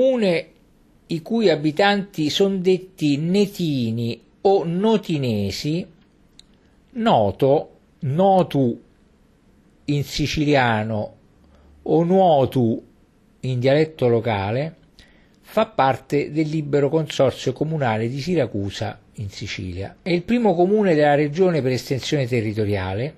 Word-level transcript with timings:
comune 0.00 0.46
i 1.08 1.20
cui 1.20 1.50
abitanti 1.50 2.30
sono 2.30 2.56
detti 2.56 3.18
netini 3.18 4.18
o 4.42 4.64
notinesi, 4.64 5.86
noto, 6.92 7.70
notu 8.00 8.82
in 9.84 10.04
siciliano 10.04 11.16
o 11.82 12.04
nuotu 12.04 12.82
in 13.40 13.58
dialetto 13.58 14.08
locale, 14.08 14.76
fa 15.42 15.66
parte 15.66 16.30
del 16.30 16.48
libero 16.48 16.88
consorzio 16.88 17.52
comunale 17.52 18.08
di 18.08 18.20
Siracusa 18.20 18.98
in 19.14 19.28
Sicilia. 19.28 19.96
È 20.00 20.10
il 20.10 20.22
primo 20.22 20.54
comune 20.54 20.94
della 20.94 21.14
regione 21.14 21.60
per 21.60 21.72
estensione 21.72 22.26
territoriale, 22.26 23.14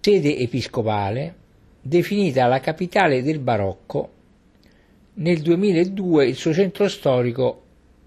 sede 0.00 0.36
episcopale, 0.36 1.34
definita 1.80 2.46
la 2.48 2.60
capitale 2.60 3.22
del 3.22 3.38
barocco. 3.38 4.18
Nel 5.20 5.42
2002 5.42 6.26
il 6.26 6.34
suo 6.34 6.54
centro 6.54 6.88
storico 6.88 7.62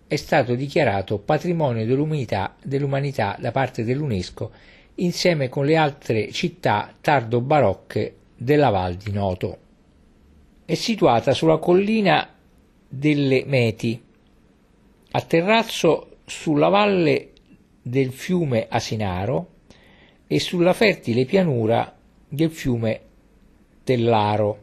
è 0.08 0.16
stato 0.16 0.56
dichiarato 0.56 1.20
patrimonio 1.20 1.86
dell'umanità, 1.86 2.56
dell'umanità 2.64 3.38
da 3.40 3.52
parte 3.52 3.84
dell'UNESCO 3.84 4.52
insieme 4.96 5.48
con 5.48 5.64
le 5.64 5.76
altre 5.76 6.32
città 6.32 6.92
tardo-barocche 7.00 8.16
della 8.36 8.70
Val 8.70 8.96
di 8.96 9.12
Noto. 9.12 9.58
È 10.66 10.74
situata 10.74 11.34
sulla 11.34 11.58
collina 11.58 12.28
delle 12.90 13.44
Meti, 13.46 14.02
a 15.12 15.22
terrazzo 15.22 16.18
sulla 16.26 16.70
valle 16.70 17.30
del 17.80 18.12
fiume 18.12 18.66
Asinaro 18.68 19.50
e 20.26 20.40
sulla 20.40 20.74
fertile 20.74 21.26
pianura 21.26 21.96
del 22.28 22.50
fiume 22.50 23.02
Tellaro. 23.84 24.63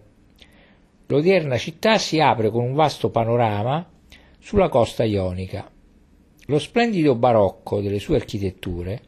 L'odierna 1.11 1.59
città 1.59 1.99
si 1.99 2.21
apre 2.21 2.51
con 2.51 2.63
un 2.63 2.73
vasto 2.73 3.11
panorama 3.11 3.85
sulla 4.39 4.69
costa 4.69 5.03
ionica. 5.03 5.69
Lo 6.47 6.59
splendido 6.61 7.17
barocco 7.17 7.80
delle 7.80 7.99
sue 7.99 8.15
architetture, 8.15 9.02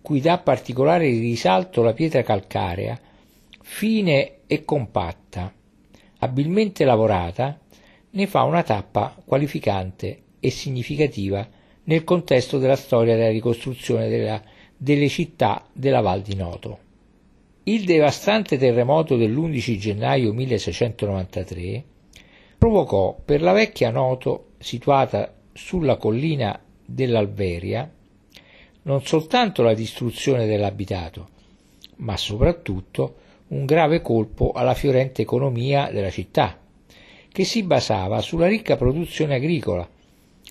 cui 0.00 0.20
dà 0.20 0.38
particolare 0.38 1.08
risalto 1.08 1.82
la 1.82 1.92
pietra 1.92 2.22
calcarea, 2.22 2.96
fine 3.62 4.42
e 4.46 4.64
compatta, 4.64 5.52
abilmente 6.18 6.84
lavorata, 6.84 7.58
ne 8.10 8.26
fa 8.28 8.44
una 8.44 8.62
tappa 8.62 9.20
qualificante 9.24 10.22
e 10.38 10.50
significativa 10.50 11.44
nel 11.82 12.04
contesto 12.04 12.58
della 12.58 12.76
storia 12.76 13.16
della 13.16 13.28
ricostruzione 13.28 14.08
della, 14.08 14.40
delle 14.76 15.08
città 15.08 15.66
della 15.72 16.00
Val 16.00 16.22
di 16.22 16.36
Noto. 16.36 16.89
Il 17.70 17.84
devastante 17.84 18.58
terremoto 18.58 19.16
dell'11 19.16 19.76
gennaio 19.78 20.32
1693 20.32 21.84
provocò 22.58 23.16
per 23.24 23.42
la 23.42 23.52
vecchia 23.52 23.90
Noto, 23.90 24.54
situata 24.58 25.32
sulla 25.52 25.96
collina 25.96 26.60
dell'Alveria, 26.84 27.88
non 28.82 29.04
soltanto 29.04 29.62
la 29.62 29.72
distruzione 29.72 30.48
dell'abitato, 30.48 31.28
ma 31.98 32.16
soprattutto 32.16 33.18
un 33.50 33.64
grave 33.66 34.00
colpo 34.00 34.50
alla 34.50 34.74
fiorente 34.74 35.22
economia 35.22 35.92
della 35.92 36.10
città, 36.10 36.58
che 37.30 37.44
si 37.44 37.62
basava 37.62 38.20
sulla 38.20 38.48
ricca 38.48 38.76
produzione 38.76 39.36
agricola, 39.36 39.88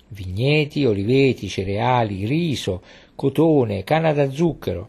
vigneti, 0.08 0.86
oliveti, 0.86 1.48
cereali, 1.48 2.24
riso, 2.24 2.80
cotone, 3.14 3.84
canna 3.84 4.14
da 4.14 4.30
zucchero 4.30 4.88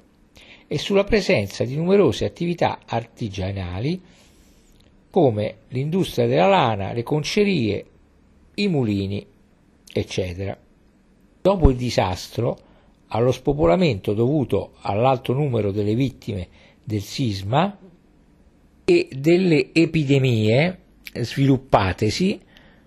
e 0.72 0.78
sulla 0.78 1.04
presenza 1.04 1.66
di 1.66 1.76
numerose 1.76 2.24
attività 2.24 2.80
artigianali 2.86 4.02
come 5.10 5.56
l'industria 5.68 6.28
della 6.28 6.48
lana, 6.48 6.94
le 6.94 7.04
concerie, 7.04 7.86
i 8.54 8.70
mulini, 8.70 9.28
eccetera. 9.92 10.58
Dopo 11.42 11.70
il 11.70 11.76
disastro, 11.76 12.58
allo 13.08 13.34
spopolamento 13.34 14.14
dovuto 14.14 14.76
all'alto 14.84 15.34
numero 15.34 15.72
delle 15.72 15.94
vittime 15.94 16.48
del 16.82 17.02
sisma 17.02 17.78
e 18.86 19.10
delle 19.12 19.74
epidemie 19.74 20.80
sviluppatesi, 21.20 22.40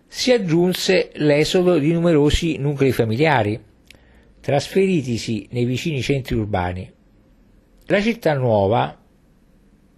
si 0.06 0.32
aggiunse 0.32 1.10
l'esodo 1.16 1.76
di 1.76 1.92
numerosi 1.92 2.56
nuclei 2.56 2.92
familiari, 2.92 3.62
trasferitisi 4.40 5.48
nei 5.50 5.66
vicini 5.66 6.00
centri 6.00 6.34
urbani. 6.34 6.93
La 7.88 8.00
città 8.00 8.32
nuova, 8.32 8.98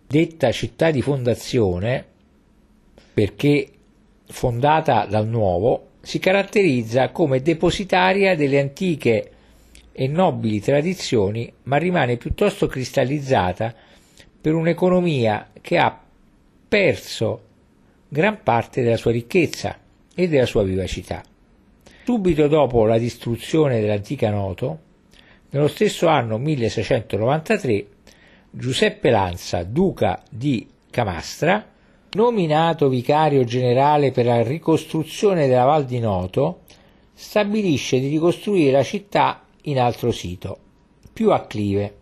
detta 0.09 0.51
città 0.51 0.91
di 0.91 1.03
fondazione, 1.03 2.05
perché 3.15 3.71
fondata 4.27 5.07
dal 5.07 5.29
nuovo, 5.29 5.91
si 6.01 6.19
caratterizza 6.19 7.11
come 7.11 7.43
depositaria 7.43 8.35
delle 8.35 8.59
antiche 8.59 9.31
e 9.93 10.09
nobili 10.09 10.61
tradizioni, 10.61 11.53
ma 11.65 11.77
rimane 11.77 12.17
piuttosto 12.17 12.67
cristallizzata 12.67 13.73
per 14.41 14.55
un'economia 14.55 15.51
che 15.61 15.79
ha 15.79 15.97
perso 16.67 17.45
gran 18.09 18.43
parte 18.43 18.83
della 18.83 18.97
sua 18.97 19.13
ricchezza 19.13 19.79
e 20.13 20.27
della 20.27 20.47
sua 20.47 20.65
vivacità. 20.65 21.23
Subito 22.05 22.49
dopo 22.49 22.85
la 22.85 22.99
distruzione 22.99 23.81
dell'antica 23.81 24.31
Noto, 24.31 24.86
nello 25.56 25.69
stesso 25.69 26.06
anno 26.06 26.37
1693, 26.37 27.87
Giuseppe 28.50 29.09
Lanza, 29.09 29.62
duca 29.62 30.22
di 30.31 30.69
Camastra, 30.91 31.67
nominato 32.11 32.91
vicario 32.91 33.43
generale 33.44 34.11
per 34.11 34.27
la 34.27 34.43
ricostruzione 34.43 35.47
della 35.47 35.65
Val 35.65 35.87
di 35.87 35.99
Noto, 35.99 36.61
stabilisce 37.15 37.99
di 38.00 38.09
ricostruire 38.09 38.71
la 38.71 38.83
città 38.83 39.47
in 39.62 39.81
altro 39.81 40.12
sito, 40.12 40.59
più 41.11 41.33
acclive. 41.33 41.97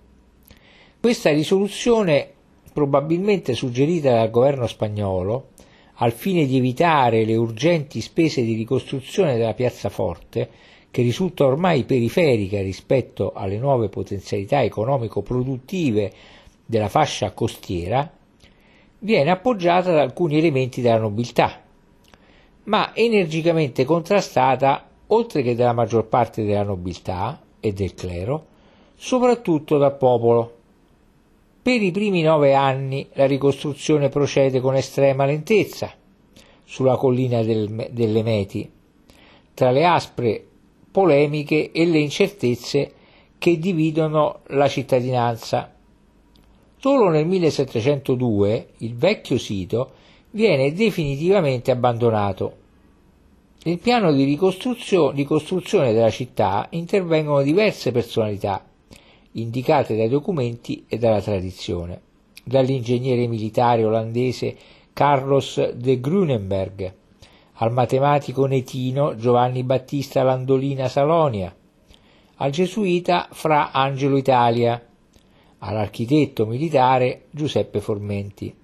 Questa 0.98 1.30
risoluzione, 1.30 2.28
probabilmente 2.72 3.54
suggerita 3.54 4.14
dal 4.14 4.30
governo 4.30 4.66
spagnolo, 4.66 5.50
al 5.98 6.10
fine 6.10 6.44
di 6.44 6.56
evitare 6.56 7.24
le 7.24 7.36
urgenti 7.36 8.00
spese 8.00 8.42
di 8.42 8.54
ricostruzione 8.54 9.36
della 9.36 9.54
piazzaforte, 9.54 10.50
che 10.94 11.02
risulta 11.02 11.44
ormai 11.44 11.82
periferica 11.82 12.62
rispetto 12.62 13.32
alle 13.34 13.58
nuove 13.58 13.88
potenzialità 13.88 14.62
economico-produttive 14.62 16.12
della 16.64 16.88
fascia 16.88 17.32
costiera, 17.32 18.08
viene 19.00 19.30
appoggiata 19.32 19.90
da 19.90 20.02
alcuni 20.02 20.38
elementi 20.38 20.80
della 20.80 21.00
nobiltà, 21.00 21.60
ma 22.66 22.94
energicamente 22.94 23.84
contrastata, 23.84 24.88
oltre 25.08 25.42
che 25.42 25.56
dalla 25.56 25.72
maggior 25.72 26.06
parte 26.06 26.44
della 26.44 26.62
nobiltà, 26.62 27.42
e 27.58 27.72
del 27.72 27.94
clero, 27.94 28.46
soprattutto 28.94 29.78
dal 29.78 29.96
popolo. 29.96 30.58
Per 31.60 31.82
i 31.82 31.90
primi 31.90 32.22
nove 32.22 32.54
anni 32.54 33.08
la 33.14 33.26
ricostruzione 33.26 34.10
procede 34.10 34.60
con 34.60 34.76
estrema 34.76 35.24
lentezza 35.24 35.92
sulla 36.62 36.96
collina 36.96 37.42
del, 37.42 37.88
delle 37.90 38.22
Meti, 38.22 38.70
tra 39.54 39.72
le 39.72 39.84
aspre 39.84 40.46
polemiche 40.94 41.72
e 41.72 41.86
le 41.86 41.98
incertezze 41.98 42.92
che 43.36 43.58
dividono 43.58 44.42
la 44.50 44.68
cittadinanza. 44.68 45.74
Solo 46.78 47.08
nel 47.08 47.26
1702 47.26 48.68
il 48.78 48.94
vecchio 48.94 49.36
sito 49.36 49.90
viene 50.30 50.72
definitivamente 50.72 51.72
abbandonato 51.72 52.62
nel 53.64 53.80
piano 53.80 54.12
di 54.12 54.22
ricostruzione, 54.22 55.16
ricostruzione 55.16 55.92
della 55.92 56.10
città 56.10 56.68
intervengono 56.70 57.42
diverse 57.42 57.90
personalità, 57.90 58.64
indicate 59.32 59.96
dai 59.96 60.08
documenti 60.08 60.84
e 60.86 60.96
dalla 60.96 61.20
tradizione, 61.20 62.00
dall'ingegnere 62.44 63.26
militare 63.26 63.82
olandese 63.82 64.54
Carlos 64.92 65.70
de 65.70 65.98
Grunenberg, 65.98 66.94
al 67.56 67.72
matematico 67.72 68.46
netino 68.46 69.14
Giovanni 69.14 69.62
Battista 69.62 70.22
Landolina 70.22 70.88
Salonia, 70.88 71.54
al 72.36 72.50
gesuita 72.50 73.28
Fra 73.30 73.70
Angelo 73.70 74.16
Italia, 74.16 74.84
all'architetto 75.58 76.46
militare 76.46 77.26
Giuseppe 77.30 77.80
Formenti. 77.80 78.54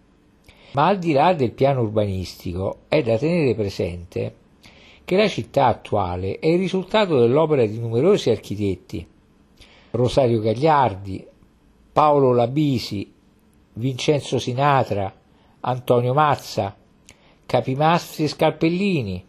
Ma 0.72 0.86
al 0.86 0.98
di 0.98 1.12
là 1.12 1.32
del 1.34 1.52
piano 1.52 1.82
urbanistico 1.82 2.80
è 2.88 3.02
da 3.02 3.16
tenere 3.16 3.54
presente 3.54 4.34
che 5.04 5.16
la 5.16 5.28
città 5.28 5.66
attuale 5.66 6.38
è 6.38 6.46
il 6.46 6.58
risultato 6.58 7.18
dell'opera 7.18 7.64
di 7.66 7.78
numerosi 7.78 8.30
architetti, 8.30 9.06
Rosario 9.92 10.40
Gagliardi, 10.40 11.26
Paolo 11.92 12.32
Labisi, 12.32 13.12
Vincenzo 13.72 14.38
Sinatra, 14.38 15.12
Antonio 15.60 16.12
Mazza, 16.12 16.76
Capimastri 17.50 18.22
e 18.22 18.28
Scalpellini, 18.28 19.26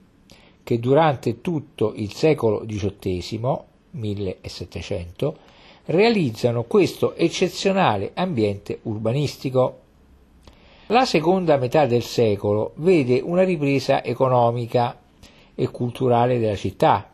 che 0.62 0.80
durante 0.80 1.42
tutto 1.42 1.94
il 1.96 2.14
secolo 2.14 2.64
XVIII, 2.68 3.58
1700, 3.90 5.38
realizzano 5.86 6.66
questo 6.66 7.16
eccezionale 7.16 8.12
ambiente 8.14 8.78
urbanistico. 8.84 9.80
La 10.90 11.04
seconda 11.06 11.58
metà 11.58 11.88
del 11.88 12.04
secolo 12.04 12.74
vede 12.76 13.20
una 13.22 13.42
ripresa 13.42 14.04
economica 14.04 15.00
e 15.56 15.72
culturale 15.72 16.38
della 16.38 16.56
città, 16.56 17.10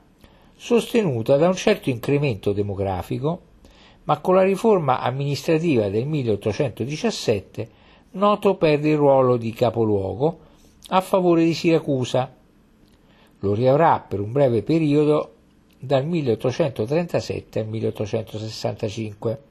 sostenuta 0.57 1.37
da 1.37 1.47
un 1.47 1.55
certo 1.55 1.89
incremento 1.89 2.51
demografico, 2.51 3.41
ma 4.03 4.19
con 4.19 4.35
la 4.35 4.43
riforma 4.43 4.99
amministrativa 4.99 5.87
del 5.87 6.05
1817 6.05 7.69
Noto 8.09 8.55
perde 8.55 8.89
il 8.89 8.97
ruolo 8.97 9.37
di 9.37 9.53
capoluogo 9.53 10.39
a 10.87 11.01
favore 11.01 11.43
di 11.43 11.53
Siracusa. 11.53 12.33
Lo 13.39 13.53
riavrà 13.53 13.99
per 13.99 14.19
un 14.19 14.31
breve 14.31 14.63
periodo 14.63 15.33
dal 15.79 16.05
1837 16.05 17.59
al 17.59 17.67
1865 17.67 19.41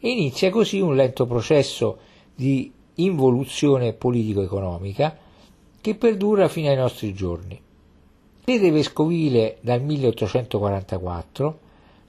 e 0.00 0.08
inizia 0.08 0.50
così 0.50 0.80
un 0.80 0.94
lento 0.96 1.26
processo 1.26 1.98
di 2.34 2.72
involuzione 2.94 3.92
politico-economica 3.92 5.16
che 5.80 5.94
perdura 5.94 6.48
fino 6.48 6.68
ai 6.68 6.76
nostri 6.76 7.12
giorni. 7.12 7.60
Sede 8.44 8.70
vescovile 8.70 9.58
dal 9.60 9.82
1844, 9.82 11.58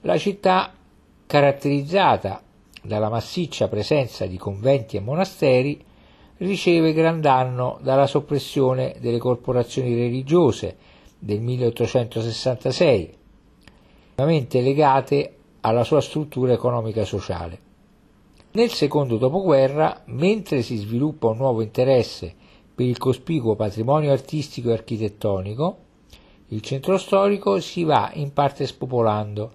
la 0.02 0.18
città 0.18 0.74
caratterizzata 1.26 2.42
dalla 2.82 3.08
massiccia 3.08 3.68
presenza 3.68 4.26
di 4.26 4.36
conventi 4.36 4.96
e 4.96 5.00
monasteri, 5.00 5.82
riceve 6.38 6.92
gran 6.92 7.20
danno 7.20 7.78
dalla 7.82 8.06
soppressione 8.06 8.96
delle 9.00 9.18
corporazioni 9.18 9.94
religiose 9.94 10.76
del 11.18 11.40
1866, 11.40 13.14
legate 14.60 15.36
alla 15.60 15.84
sua 15.84 16.00
struttura 16.00 16.52
economica 16.52 17.00
e 17.02 17.06
sociale. 17.06 17.58
Nel 18.52 18.70
secondo 18.70 19.16
dopoguerra, 19.16 20.02
mentre 20.06 20.62
si 20.62 20.76
sviluppa 20.76 21.28
un 21.28 21.38
nuovo 21.38 21.62
interesse 21.62 22.34
per 22.74 22.86
il 22.86 22.98
cospicuo 22.98 23.56
patrimonio 23.56 24.12
artistico 24.12 24.70
e 24.70 24.74
architettonico, 24.74 25.78
il 26.48 26.60
centro 26.60 26.98
storico 26.98 27.58
si 27.60 27.84
va 27.84 28.10
in 28.14 28.32
parte 28.32 28.66
spopolando 28.66 29.52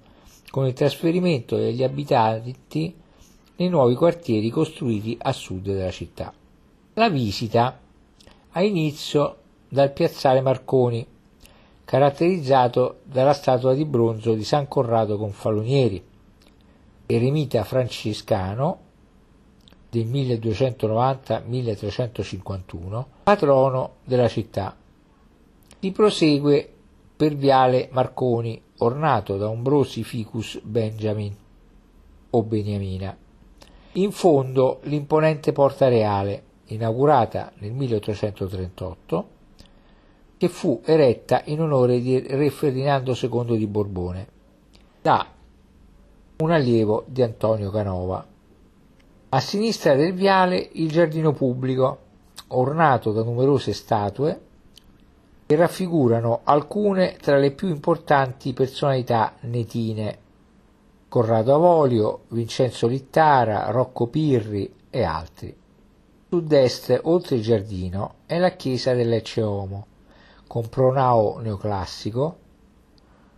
con 0.50 0.66
il 0.66 0.74
trasferimento 0.74 1.56
degli 1.56 1.84
abitanti 1.84 2.94
nei 3.58 3.70
nuovi 3.70 3.96
quartieri 3.96 4.50
costruiti 4.50 5.16
a 5.22 5.32
sud 5.32 5.64
della 5.64 5.92
città. 5.92 6.34
La 7.00 7.08
visita 7.08 7.80
ha 8.50 8.62
inizio 8.62 9.38
dal 9.70 9.94
piazzale 9.94 10.42
Marconi, 10.42 11.08
caratterizzato 11.86 13.00
dalla 13.06 13.32
statua 13.32 13.74
di 13.74 13.86
bronzo 13.86 14.34
di 14.34 14.44
San 14.44 14.68
Corrado 14.68 15.18
Confalonieri, 15.18 16.04
eremita 17.06 17.64
francescano 17.64 18.80
del 19.90 20.08
1290-1351, 20.08 23.06
patrono 23.24 23.94
della 24.04 24.28
città. 24.28 24.76
Si 25.80 25.92
prosegue 25.92 26.74
per 27.16 27.34
viale 27.34 27.88
Marconi, 27.94 28.62
ornato 28.80 29.38
da 29.38 29.48
ombrosi 29.48 30.04
ficus 30.04 30.60
Benjamin 30.62 31.34
o 32.32 32.44
Beniamina. 32.44 33.16
In 33.94 34.12
fondo 34.12 34.82
l'imponente 34.84 35.54
Porta 35.54 35.88
Reale, 35.88 36.48
inaugurata 36.70 37.52
nel 37.60 37.72
1838, 37.72 39.28
che 40.38 40.48
fu 40.48 40.82
eretta 40.86 41.42
in 41.46 41.62
onore 41.62 42.00
di 42.02 42.20
Re 42.20 42.50
Ferdinando 42.50 43.18
II 43.20 43.58
di 43.58 43.68
Borbone, 43.68 44.28
da 45.02 45.28
un 46.38 46.52
allievo 46.52 47.04
di 47.08 47.22
Antonio 47.22 47.70
Canova. 47.70 48.26
A 49.30 49.40
sinistra 49.40 49.96
del 49.96 50.14
viale 50.14 50.70
il 50.74 50.90
giardino 50.90 51.34
pubblico, 51.34 52.00
ornato 52.48 53.12
da 53.12 53.24
numerose 53.24 53.74
statue 53.74 54.42
che 55.46 55.56
raffigurano 55.56 56.42
alcune 56.44 57.18
tra 57.20 57.38
le 57.38 57.52
più 57.52 57.68
importanti 57.68 58.54
personalità 58.54 59.34
netine, 59.42 60.18
Corrado 61.10 61.56
Avolio, 61.56 62.22
Vincenzo 62.30 62.86
Littara, 62.86 63.72
Rocco 63.72 64.08
Pirri 64.08 64.72
e 64.92 65.04
altri. 65.04 65.59
Sud-est, 66.32 67.00
oltre 67.06 67.38
il 67.38 67.42
giardino, 67.42 68.18
è 68.28 68.38
la 68.38 68.52
chiesa 68.52 68.94
dell'Ecce 68.94 69.42
Homo, 69.42 69.88
con 70.46 70.70
pronao 70.70 71.40
neoclassico, 71.40 72.38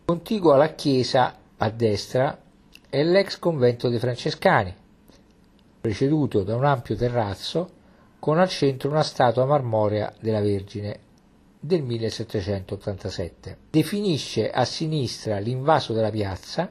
Contiguo 0.04 0.52
alla 0.52 0.75
chiesa 0.75 1.38
a 1.56 1.71
destra 1.71 2.40
è 2.88 3.02
l'ex 3.02 3.38
convento 3.38 3.88
dei 3.88 3.99
francescani, 3.99 4.75
preceduto 5.80 6.42
da 6.42 6.56
un 6.56 6.64
ampio 6.64 6.97
terrazzo 6.97 7.80
con 8.18 8.38
al 8.38 8.49
centro 8.49 8.90
una 8.90 9.02
statua 9.02 9.44
marmorea 9.44 10.12
della 10.21 10.40
Vergine 10.40 10.99
del 11.59 11.82
1787. 11.82 13.56
Definisce 13.71 14.50
a 14.50 14.64
sinistra 14.64 15.38
l'invaso 15.38 15.92
della 15.92 16.11
piazza 16.11 16.71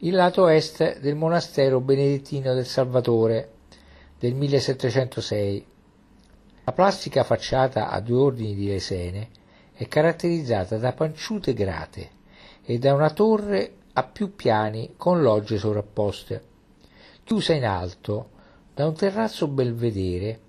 il 0.00 0.14
lato 0.14 0.46
est 0.48 1.00
del 1.00 1.14
monastero 1.14 1.80
benedettino 1.80 2.52
del 2.52 2.66
Salvatore 2.66 3.50
del 4.18 4.34
1706. 4.34 5.66
La 6.68 6.72
plastica 6.72 7.22
facciata 7.22 7.90
a 7.90 8.00
due 8.00 8.18
ordini 8.18 8.56
di 8.56 8.66
lesene 8.66 9.28
è 9.72 9.86
caratterizzata 9.86 10.78
da 10.78 10.92
panciute 10.94 11.54
grate 11.54 12.10
e 12.64 12.80
da 12.80 12.92
una 12.92 13.10
torre 13.10 13.74
a 13.92 14.02
più 14.02 14.34
piani 14.34 14.94
con 14.96 15.22
logge 15.22 15.58
sovrapposte, 15.58 16.42
chiusa 17.22 17.54
in 17.54 17.64
alto 17.64 18.30
da 18.74 18.84
un 18.84 18.94
terrazzo 18.94 19.46
belvedere 19.46 20.40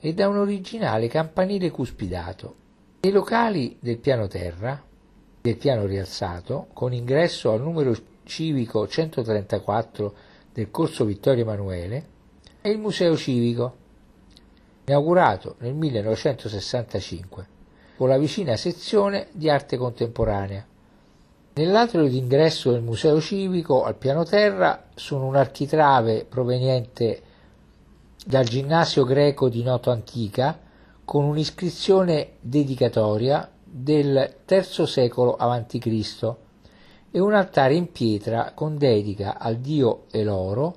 e 0.00 0.12
da 0.12 0.26
un 0.26 0.38
originale 0.38 1.06
campanile 1.06 1.70
cuspidato. 1.70 2.54
Nei 3.02 3.12
locali 3.12 3.76
del 3.78 3.98
piano 3.98 4.26
terra, 4.26 4.82
del 5.40 5.56
piano 5.56 5.86
rialzato, 5.86 6.66
con 6.72 6.92
ingresso 6.92 7.52
al 7.52 7.62
numero 7.62 7.94
civico 8.24 8.88
134 8.88 10.14
del 10.52 10.68
corso 10.72 11.04
Vittorio 11.04 11.44
Emanuele 11.44 12.06
è 12.60 12.68
il 12.68 12.78
Museo 12.78 13.16
Civico, 13.16 13.76
inaugurato 14.90 15.54
nel 15.60 15.74
1965 15.74 17.58
con 17.96 18.08
la 18.08 18.18
vicina 18.18 18.56
sezione 18.56 19.28
di 19.32 19.48
arte 19.48 19.76
contemporanea. 19.76 20.66
Nell'atrio 21.52 22.08
d'ingresso 22.08 22.72
del 22.72 22.80
Museo 22.80 23.20
Civico, 23.20 23.84
al 23.84 23.96
piano 23.96 24.24
terra, 24.24 24.86
sono 24.94 25.26
un 25.26 25.36
architrave 25.36 26.24
proveniente 26.24 27.22
dal 28.24 28.46
ginnasio 28.46 29.04
greco 29.04 29.48
di 29.48 29.62
Noto 29.62 29.90
Antica 29.90 30.58
con 31.04 31.24
un'iscrizione 31.24 32.36
dedicatoria 32.40 33.50
del 33.62 34.36
III 34.48 34.86
secolo 34.86 35.36
a.C. 35.36 36.34
e 37.10 37.20
un 37.20 37.34
altare 37.34 37.74
in 37.74 37.92
pietra 37.92 38.52
con 38.54 38.78
dedica 38.78 39.38
al 39.38 39.56
dio 39.56 40.04
Eloro 40.10 40.76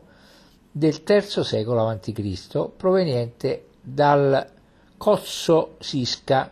del 0.70 1.04
III 1.08 1.44
secolo 1.44 1.88
a.C. 1.88 2.70
proveniente 2.76 3.68
dal 3.86 4.50
Cozzo 4.96 5.76
Sisca 5.80 6.50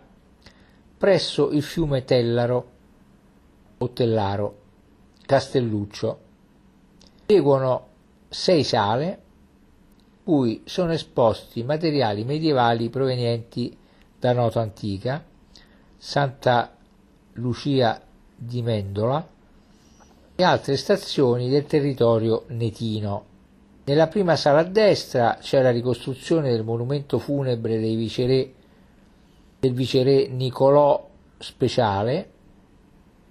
presso 0.97 1.51
il 1.51 1.63
fiume 1.63 2.03
Tellaro 2.03 2.69
o 3.77 3.89
Tellaro, 3.89 4.57
Castelluccio. 5.25 6.19
Seguono 7.25 7.87
sei 8.27 8.63
sale 8.65 9.21
cui 10.23 10.61
sono 10.65 10.91
esposti 10.91 11.63
materiali 11.63 12.25
medievali 12.25 12.89
provenienti 12.89 13.75
da 14.19 14.33
Noto 14.33 14.59
Antica, 14.59 15.23
Santa 15.97 16.75
Lucia 17.33 17.99
di 18.35 18.61
Mendola 18.61 19.27
e 20.35 20.43
altre 20.43 20.75
stazioni 20.75 21.49
del 21.49 21.65
territorio 21.65 22.43
netino. 22.49 23.30
Nella 23.91 24.07
prima 24.07 24.37
sala 24.37 24.59
a 24.59 24.63
destra 24.63 25.37
c'è 25.41 25.61
la 25.61 25.69
ricostruzione 25.69 26.49
del 26.49 26.63
monumento 26.63 27.19
funebre 27.19 27.77
viceré, 27.97 28.53
del 29.59 29.73
viceré 29.73 30.29
Nicolò 30.29 31.09
Speciale, 31.37 32.31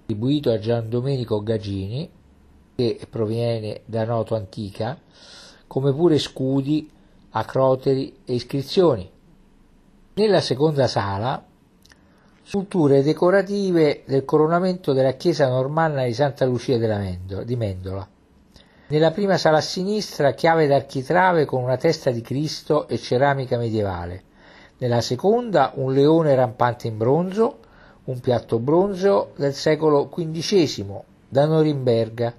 attribuito 0.01 0.51
a 0.51 0.59
Gian 0.59 0.87
Domenico 0.87 1.41
Gagini, 1.41 2.07
che 2.75 3.07
proviene 3.09 3.81
da 3.85 4.05
Noto 4.05 4.35
Antica, 4.35 4.99
come 5.65 5.91
pure 5.95 6.19
scudi, 6.19 6.87
acroteri 7.31 8.19
e 8.23 8.33
iscrizioni. 8.35 9.09
Nella 10.13 10.41
seconda 10.41 10.85
sala, 10.85 11.43
sculture 12.43 13.01
decorative 13.01 14.03
del 14.05 14.25
coronamento 14.25 14.93
della 14.93 15.13
chiesa 15.13 15.47
normanna 15.47 16.05
di 16.05 16.13
Santa 16.13 16.45
Lucia 16.45 16.77
di 16.77 17.55
Mendola. 17.55 18.10
Nella 18.91 19.11
prima 19.11 19.37
sala 19.37 19.59
a 19.59 19.61
sinistra, 19.61 20.33
chiave 20.33 20.67
d'architrave 20.67 21.45
con 21.45 21.63
una 21.63 21.77
testa 21.77 22.11
di 22.11 22.19
Cristo 22.19 22.89
e 22.89 22.97
ceramica 22.97 23.57
medievale. 23.57 24.23
Nella 24.79 24.99
seconda, 24.99 25.71
un 25.75 25.93
leone 25.93 26.35
rampante 26.35 26.87
in 26.87 26.97
bronzo, 26.97 27.59
un 28.03 28.19
piatto 28.19 28.59
bronzeo 28.59 29.31
del 29.37 29.53
secolo 29.53 30.09
XV 30.09 31.03
da 31.29 31.45
Norimberga 31.45 32.35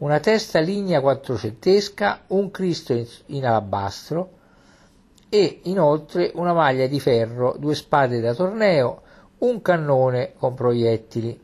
una 0.00 0.20
testa 0.20 0.60
lignea 0.60 1.00
quattrocentesca, 1.00 2.24
un 2.26 2.50
Cristo 2.50 2.92
in, 2.92 3.06
in 3.28 3.46
alabastro 3.46 4.32
e 5.30 5.60
inoltre 5.62 6.30
una 6.34 6.52
maglia 6.52 6.86
di 6.86 7.00
ferro, 7.00 7.56
due 7.58 7.74
spade 7.74 8.20
da 8.20 8.34
torneo, 8.34 9.00
un 9.38 9.62
cannone 9.62 10.34
con 10.36 10.52
proiettili. 10.52 11.40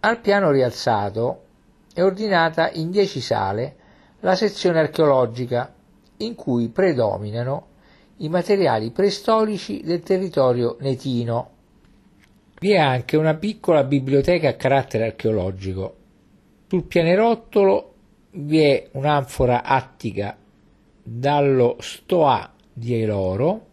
Al 0.00 0.20
piano 0.20 0.52
rialzato 0.52 1.43
è 1.94 2.02
ordinata 2.02 2.70
in 2.72 2.90
dieci 2.90 3.22
sale 3.22 3.76
la 4.20 4.34
sezione 4.34 4.80
archeologica 4.80 5.74
in 6.18 6.34
cui 6.34 6.68
predominano 6.68 7.68
i 8.18 8.28
materiali 8.28 8.90
preistorici 8.90 9.80
del 9.82 10.02
territorio 10.02 10.76
netino. 10.80 11.50
Vi 12.60 12.72
è 12.72 12.78
anche 12.78 13.16
una 13.16 13.34
piccola 13.34 13.84
biblioteca 13.84 14.50
a 14.50 14.54
carattere 14.54 15.06
archeologico 15.06 16.02
sul 16.74 16.86
pianerottolo 16.86 17.94
vi 18.32 18.58
è 18.58 18.88
un'anfora 18.94 19.62
attica 19.62 20.36
dallo 21.00 21.76
Stoa 21.78 22.52
di 22.72 23.00
Eloro 23.00 23.66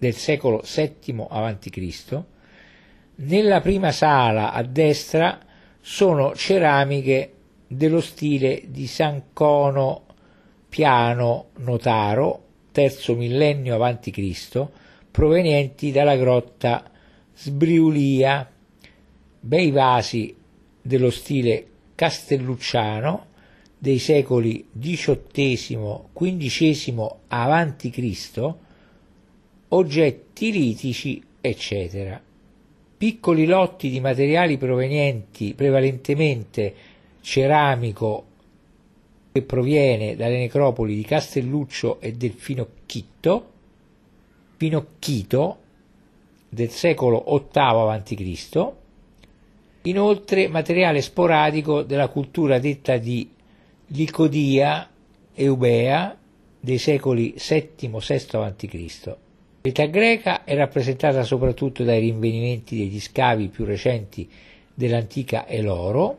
del 0.00 0.14
secolo 0.14 0.64
VII 0.64 1.26
a.C. 1.28 2.22
Nella 3.14 3.60
prima 3.60 3.92
sala 3.92 4.52
a 4.52 4.64
destra 4.64 5.38
sono 5.84 6.36
ceramiche 6.36 7.32
dello 7.66 8.00
stile 8.00 8.62
di 8.68 8.86
San 8.86 9.32
Cono 9.32 10.04
Piano 10.68 11.46
Notaro, 11.56 12.44
terzo 12.70 13.16
millennio 13.16 13.82
a.C., 13.82 14.66
provenienti 15.10 15.90
dalla 15.90 16.14
grotta 16.16 16.88
Sbriulia, 17.34 18.48
bei 19.40 19.72
vasi 19.72 20.32
dello 20.80 21.10
stile 21.10 21.66
castellucciano 21.96 23.26
dei 23.76 23.98
secoli 23.98 24.68
XVIII-XV 24.78 27.14
a.C., 27.26 28.54
oggetti 29.68 30.52
litici, 30.52 31.20
eccetera. 31.40 32.31
Piccoli 33.02 33.46
lotti 33.46 33.90
di 33.90 33.98
materiali 33.98 34.56
provenienti 34.58 35.54
prevalentemente 35.54 36.72
ceramico 37.20 38.26
che 39.32 39.42
proviene 39.42 40.14
dalle 40.14 40.38
necropoli 40.38 40.94
di 40.94 41.02
Castelluccio 41.02 42.00
e 42.00 42.12
del 42.12 42.30
Finocchito, 42.30 43.50
Finocchito 44.56 45.56
del 46.48 46.70
secolo 46.70 47.24
VIII 47.26 47.50
a.C., 47.90 48.72
Inoltre 49.82 50.46
materiale 50.46 51.00
sporadico 51.00 51.82
della 51.82 52.06
cultura 52.06 52.60
detta 52.60 52.98
di 52.98 53.28
Licodia 53.86 54.88
Eubea 55.34 56.16
dei 56.60 56.78
secoli 56.78 57.34
VII-VI 57.36 58.36
a.C. 58.36 59.16
L'età 59.64 59.84
greca 59.84 60.42
è 60.42 60.56
rappresentata 60.56 61.22
soprattutto 61.22 61.84
dai 61.84 62.00
rinvenimenti 62.00 62.76
degli 62.76 62.98
scavi 62.98 63.46
più 63.46 63.64
recenti 63.64 64.28
dell'antica 64.74 65.46
Eloro, 65.46 66.18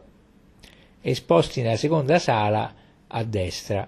esposti 1.02 1.62
nella 1.62 1.76
seconda 1.76 2.20
sala 2.20 2.74
a 3.06 3.24
destra. 3.26 3.86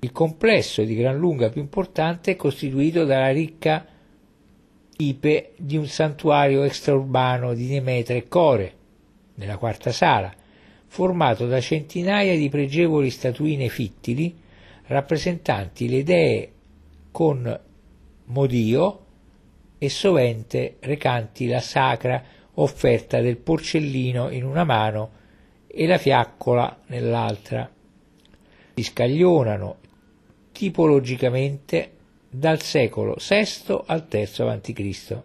Il 0.00 0.12
complesso 0.12 0.82
di 0.82 0.94
gran 0.94 1.18
lunga 1.18 1.50
più 1.50 1.60
importante 1.60 2.30
è 2.30 2.36
costituito 2.36 3.04
dalla 3.04 3.30
ricca 3.30 3.84
tipe 4.96 5.52
di 5.56 5.76
un 5.76 5.86
santuario 5.86 6.62
extraurbano 6.62 7.52
di 7.52 7.68
Demetra 7.68 8.14
e 8.14 8.28
Core, 8.28 8.72
nella 9.34 9.58
quarta 9.58 9.92
sala, 9.92 10.32
formato 10.86 11.46
da 11.46 11.60
centinaia 11.60 12.34
di 12.34 12.48
pregevoli 12.48 13.10
statuine 13.10 13.68
fittili 13.68 14.34
rappresentanti 14.86 15.86
le 15.86 16.02
dee 16.02 16.52
con 17.10 17.66
modio 18.28 19.04
e 19.78 19.88
sovente 19.88 20.76
recanti 20.80 21.46
la 21.46 21.60
sacra 21.60 22.22
offerta 22.54 23.20
del 23.20 23.36
porcellino 23.36 24.30
in 24.30 24.44
una 24.44 24.64
mano 24.64 25.10
e 25.66 25.86
la 25.86 25.98
fiaccola 25.98 26.80
nell'altra. 26.86 27.70
Si 28.74 28.82
scaglionano 28.82 29.76
tipologicamente 30.52 31.92
dal 32.28 32.60
secolo 32.60 33.16
VI 33.16 33.82
al 33.86 34.06
III 34.10 34.28
a.C. 34.38 35.18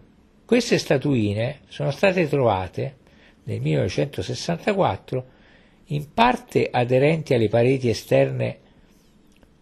Queste 0.46 0.78
statuine 0.78 1.62
sono 1.68 1.92
state 1.92 2.28
trovate 2.28 2.98
nel 3.46 3.60
1964 3.60 5.26
in 5.88 6.14
parte 6.14 6.70
aderenti 6.72 7.34
alle 7.34 7.50
pareti 7.50 7.90
esterne 7.90 8.60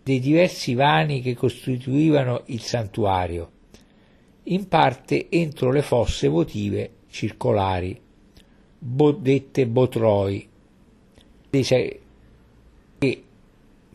dei 0.03 0.19
diversi 0.19 0.73
vani 0.73 1.21
che 1.21 1.35
costituivano 1.35 2.43
il 2.47 2.61
santuario, 2.61 3.51
in 4.43 4.67
parte 4.67 5.27
entro 5.29 5.71
le 5.71 5.81
fosse 5.81 6.27
votive 6.27 6.91
circolari, 7.09 7.99
dette 8.79 9.67
botroi, 9.67 10.49
e 12.99 13.23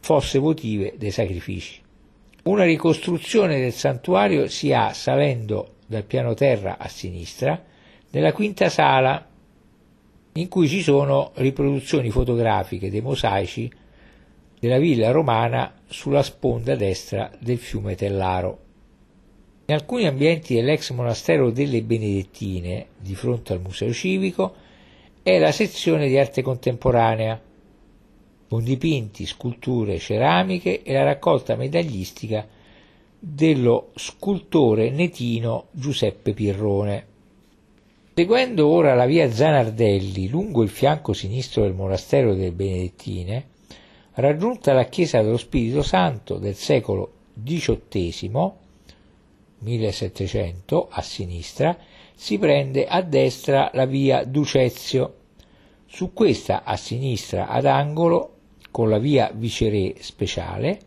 fosse 0.00 0.38
votive 0.38 0.94
dei 0.96 1.10
sacrifici. 1.10 1.80
Una 2.44 2.64
ricostruzione 2.64 3.58
del 3.58 3.72
santuario 3.72 4.46
si 4.46 4.72
ha 4.72 4.92
salendo 4.92 5.74
dal 5.86 6.04
piano 6.04 6.34
terra 6.34 6.78
a 6.78 6.86
sinistra 6.86 7.60
nella 8.10 8.32
quinta 8.32 8.68
sala 8.68 9.26
in 10.34 10.48
cui 10.48 10.68
ci 10.68 10.82
sono 10.82 11.32
riproduzioni 11.34 12.10
fotografiche 12.10 12.90
dei 12.90 13.00
mosaici 13.00 13.70
della 14.58 14.78
villa 14.78 15.10
romana 15.10 15.74
sulla 15.86 16.22
sponda 16.22 16.74
destra 16.74 17.30
del 17.38 17.58
fiume 17.58 17.94
Tellaro. 17.94 18.58
In 19.66 19.74
alcuni 19.74 20.06
ambienti 20.06 20.54
dell'ex 20.54 20.92
monastero 20.92 21.50
delle 21.50 21.82
Benedettine, 21.82 22.86
di 22.98 23.14
fronte 23.14 23.52
al 23.52 23.60
museo 23.60 23.92
civico, 23.92 24.54
è 25.22 25.38
la 25.38 25.50
sezione 25.50 26.08
di 26.08 26.16
arte 26.18 26.40
contemporanea, 26.42 27.40
con 28.48 28.62
dipinti, 28.62 29.26
sculture, 29.26 29.98
ceramiche 29.98 30.82
e 30.82 30.92
la 30.92 31.02
raccolta 31.02 31.56
medaglistica 31.56 32.46
dello 33.18 33.90
scultore 33.96 34.90
netino 34.90 35.66
Giuseppe 35.72 36.32
Pirrone. 36.32 37.06
Seguendo 38.14 38.68
ora 38.68 38.94
la 38.94 39.04
via 39.04 39.30
Zanardelli 39.30 40.28
lungo 40.28 40.62
il 40.62 40.68
fianco 40.68 41.12
sinistro 41.12 41.62
del 41.62 41.74
monastero 41.74 42.34
delle 42.34 42.52
Benedettine, 42.52 43.54
raggiunta 44.16 44.72
la 44.72 44.84
chiesa 44.84 45.20
dello 45.20 45.36
Spirito 45.36 45.82
Santo 45.82 46.38
del 46.38 46.54
secolo 46.54 47.12
XVIII, 47.42 48.50
1700, 49.58 50.88
a 50.90 51.02
sinistra, 51.02 51.76
si 52.14 52.38
prende 52.38 52.86
a 52.86 53.02
destra 53.02 53.70
la 53.74 53.84
via 53.84 54.24
Ducezio. 54.24 55.14
Su 55.86 56.12
questa 56.12 56.64
a 56.64 56.76
sinistra 56.76 57.48
ad 57.48 57.66
angolo, 57.66 58.32
con 58.70 58.88
la 58.88 58.98
via 58.98 59.30
Viceré 59.34 59.96
speciale, 60.00 60.80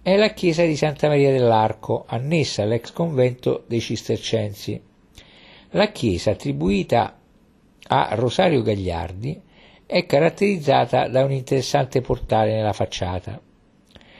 è 0.00 0.16
la 0.16 0.32
chiesa 0.32 0.64
di 0.64 0.76
Santa 0.76 1.08
Maria 1.08 1.30
dell'Arco, 1.30 2.04
annessa 2.06 2.62
all'ex 2.62 2.92
convento 2.92 3.64
dei 3.66 3.80
Cistercensi. 3.80 4.80
La 5.70 5.92
chiesa, 5.92 6.30
attribuita 6.30 7.18
a 7.88 8.08
Rosario 8.12 8.62
Gagliardi, 8.62 9.40
è 9.90 10.04
caratterizzata 10.04 11.08
da 11.08 11.24
un 11.24 11.32
interessante 11.32 12.02
portale 12.02 12.54
nella 12.54 12.74
facciata. 12.74 13.40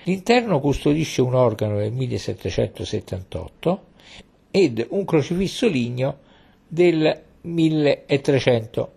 L'interno 0.04 0.60
custodisce 0.60 1.20
un 1.20 1.34
organo 1.34 1.76
del 1.76 1.92
1778 1.92 3.82
ed 4.50 4.86
un 4.88 5.04
crocifisso 5.04 5.68
ligneo 5.68 6.20
del 6.66 7.22
1300. 7.42 8.92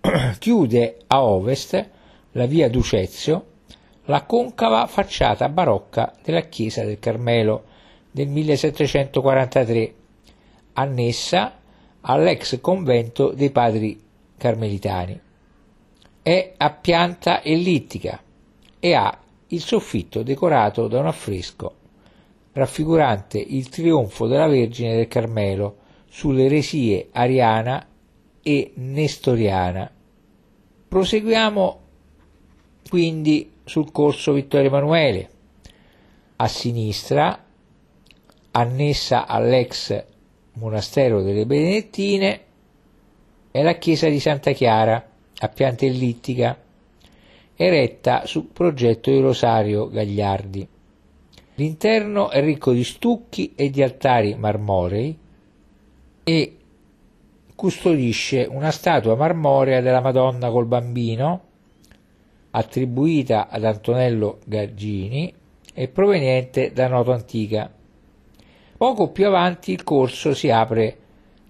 Chiude 0.38 0.96
a 1.06 1.22
ovest 1.22 1.88
la 2.32 2.46
via 2.46 2.70
Ducezio 2.70 3.44
la 4.04 4.24
concava 4.24 4.86
facciata 4.86 5.50
barocca 5.50 6.14
della 6.24 6.44
chiesa 6.44 6.82
del 6.82 6.98
Carmelo 6.98 7.64
del 8.10 8.28
1743, 8.28 9.94
annessa 10.72 11.60
all'ex 12.00 12.58
convento 12.62 13.32
dei 13.32 13.50
padri 13.50 14.00
carmelitani. 14.38 15.26
È 16.28 16.52
a 16.58 16.70
pianta 16.72 17.42
ellittica 17.42 18.22
e 18.78 18.92
ha 18.92 19.18
il 19.46 19.62
soffitto 19.62 20.22
decorato 20.22 20.86
da 20.86 20.98
un 20.98 21.06
affresco 21.06 21.76
raffigurante 22.52 23.38
il 23.38 23.70
trionfo 23.70 24.26
della 24.26 24.46
Vergine 24.46 24.94
del 24.94 25.08
Carmelo 25.08 25.76
sulle 26.06 26.44
eresie 26.44 27.08
ariana 27.12 27.82
e 28.42 28.72
nestoriana. 28.74 29.90
Proseguiamo 30.88 31.80
quindi 32.90 33.50
sul 33.64 33.90
corso 33.90 34.34
Vittorio 34.34 34.66
Emanuele. 34.66 35.30
A 36.36 36.46
sinistra, 36.46 37.42
annessa 38.50 39.26
all'ex 39.26 40.04
monastero 40.52 41.22
delle 41.22 41.46
Benedettine, 41.46 42.40
è 43.50 43.62
la 43.62 43.78
chiesa 43.78 44.10
di 44.10 44.20
Santa 44.20 44.52
Chiara, 44.52 45.07
a 45.40 45.48
pianta 45.48 45.84
ellittica, 45.84 46.56
eretta 47.54 48.26
su 48.26 48.52
progetto 48.52 49.10
di 49.10 49.20
Rosario 49.20 49.88
Gagliardi. 49.88 50.68
L'interno 51.54 52.30
è 52.30 52.40
ricco 52.40 52.72
di 52.72 52.84
stucchi 52.84 53.52
e 53.56 53.70
di 53.70 53.82
altari 53.82 54.36
marmorei 54.36 55.18
e 56.22 56.56
custodisce 57.54 58.46
una 58.48 58.70
statua 58.70 59.16
marmorea 59.16 59.80
della 59.80 60.00
Madonna 60.00 60.50
col 60.50 60.66
bambino 60.66 61.42
attribuita 62.50 63.48
ad 63.48 63.64
Antonello 63.64 64.38
Gaggini 64.44 65.34
e 65.74 65.88
proveniente 65.88 66.72
da 66.72 66.86
Noto 66.86 67.12
Antica. 67.12 67.70
Poco 68.76 69.08
più 69.08 69.26
avanti 69.26 69.72
il 69.72 69.82
corso 69.82 70.34
si 70.34 70.50
apre 70.50 70.96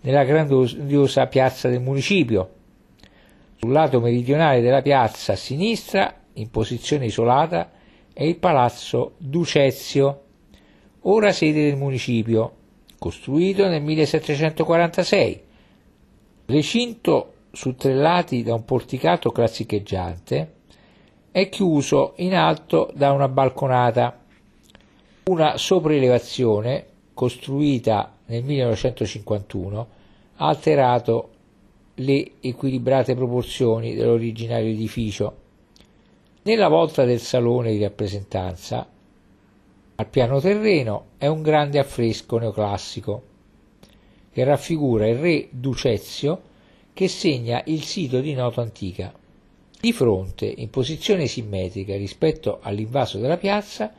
nella 0.00 0.24
grandiosa 0.24 1.26
piazza 1.26 1.68
del 1.68 1.80
municipio. 1.80 2.50
Sul 3.60 3.72
lato 3.72 4.00
meridionale 4.00 4.60
della 4.60 4.82
piazza 4.82 5.32
a 5.32 5.36
sinistra, 5.36 6.14
in 6.34 6.48
posizione 6.48 7.06
isolata, 7.06 7.72
è 8.12 8.22
il 8.22 8.36
palazzo 8.36 9.14
Ducezio, 9.18 10.22
ora 11.02 11.32
sede 11.32 11.64
del 11.64 11.76
municipio, 11.76 12.52
costruito 13.00 13.66
nel 13.66 13.82
1746. 13.82 15.42
Recinto 16.46 17.32
su 17.50 17.74
tre 17.74 17.94
lati 17.94 18.44
da 18.44 18.54
un 18.54 18.64
porticato 18.64 19.32
classicheggiante, 19.32 20.52
è 21.32 21.48
chiuso 21.48 22.12
in 22.18 22.36
alto 22.36 22.92
da 22.94 23.10
una 23.10 23.26
balconata. 23.26 24.20
Una 25.24 25.58
sopraelevazione, 25.58 26.86
costruita 27.12 28.12
nel 28.26 28.44
1951, 28.44 29.88
ha 30.36 30.46
alterato 30.46 31.30
le 32.00 32.32
equilibrate 32.40 33.14
proporzioni 33.14 33.94
dell'originario 33.94 34.70
edificio. 34.70 35.36
Nella 36.42 36.68
volta 36.68 37.04
del 37.04 37.20
salone 37.20 37.72
di 37.72 37.82
rappresentanza, 37.82 38.88
al 39.96 40.06
piano 40.06 40.40
terreno, 40.40 41.06
è 41.18 41.26
un 41.26 41.42
grande 41.42 41.78
affresco 41.78 42.38
neoclassico 42.38 43.22
che 44.30 44.44
raffigura 44.44 45.08
il 45.08 45.16
re 45.16 45.48
Ducezio 45.50 46.42
che 46.92 47.08
segna 47.08 47.62
il 47.66 47.82
sito 47.82 48.20
di 48.20 48.32
Noto 48.34 48.60
Antica. 48.60 49.12
Di 49.80 49.92
fronte, 49.92 50.46
in 50.46 50.70
posizione 50.70 51.26
simmetrica 51.26 51.96
rispetto 51.96 52.58
all'invaso 52.62 53.18
della 53.18 53.36
piazza, 53.36 53.92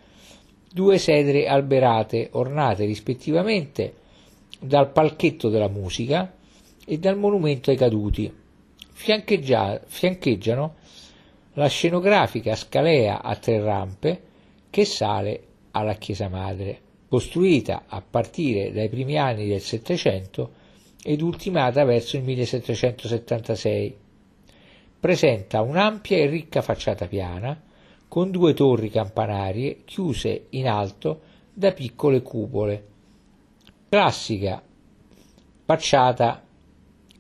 due 0.72 0.98
sedere 0.98 1.48
alberate 1.48 2.30
ornate 2.32 2.86
rispettivamente 2.86 3.94
dal 4.60 4.92
palchetto 4.92 5.50
della 5.50 5.70
musica 5.70 6.38
e 6.92 6.98
dal 6.98 7.20
monumento 7.20 7.70
ai 7.70 7.78
caduti. 7.78 8.34
fiancheggiano 8.92 10.76
la 11.54 11.68
scenografica 11.68 12.56
scalea 12.56 13.22
a 13.22 13.36
tre 13.36 13.62
rampe 13.62 14.22
che 14.72 14.86
sale 14.86 15.44
alla 15.72 15.94
chiesa 15.94 16.30
madre, 16.30 16.82
costruita 17.08 17.84
a 17.86 18.02
partire 18.02 18.72
dai 18.72 18.90
primi 18.90 19.20
anni 19.20 19.48
del 19.48 19.62
Settecento 19.62 20.54
ed 21.04 21.22
ultimata 21.22 21.84
verso 21.84 22.18
il 22.18 22.24
1776 22.24 23.96
presenta 25.00 25.62
un'ampia 25.62 26.18
e 26.18 26.26
ricca 26.26 26.64
facciata 26.64 27.06
piana, 27.06 27.62
con 28.08 28.32
due 28.32 28.56
torri 28.56 28.90
campanarie 28.90 29.84
chiuse 29.86 30.48
in 30.50 30.68
alto 30.68 31.22
da 31.54 31.72
piccole 31.72 32.24
cupole. 32.24 32.88
Classica 33.88 34.60
facciata 35.64 36.48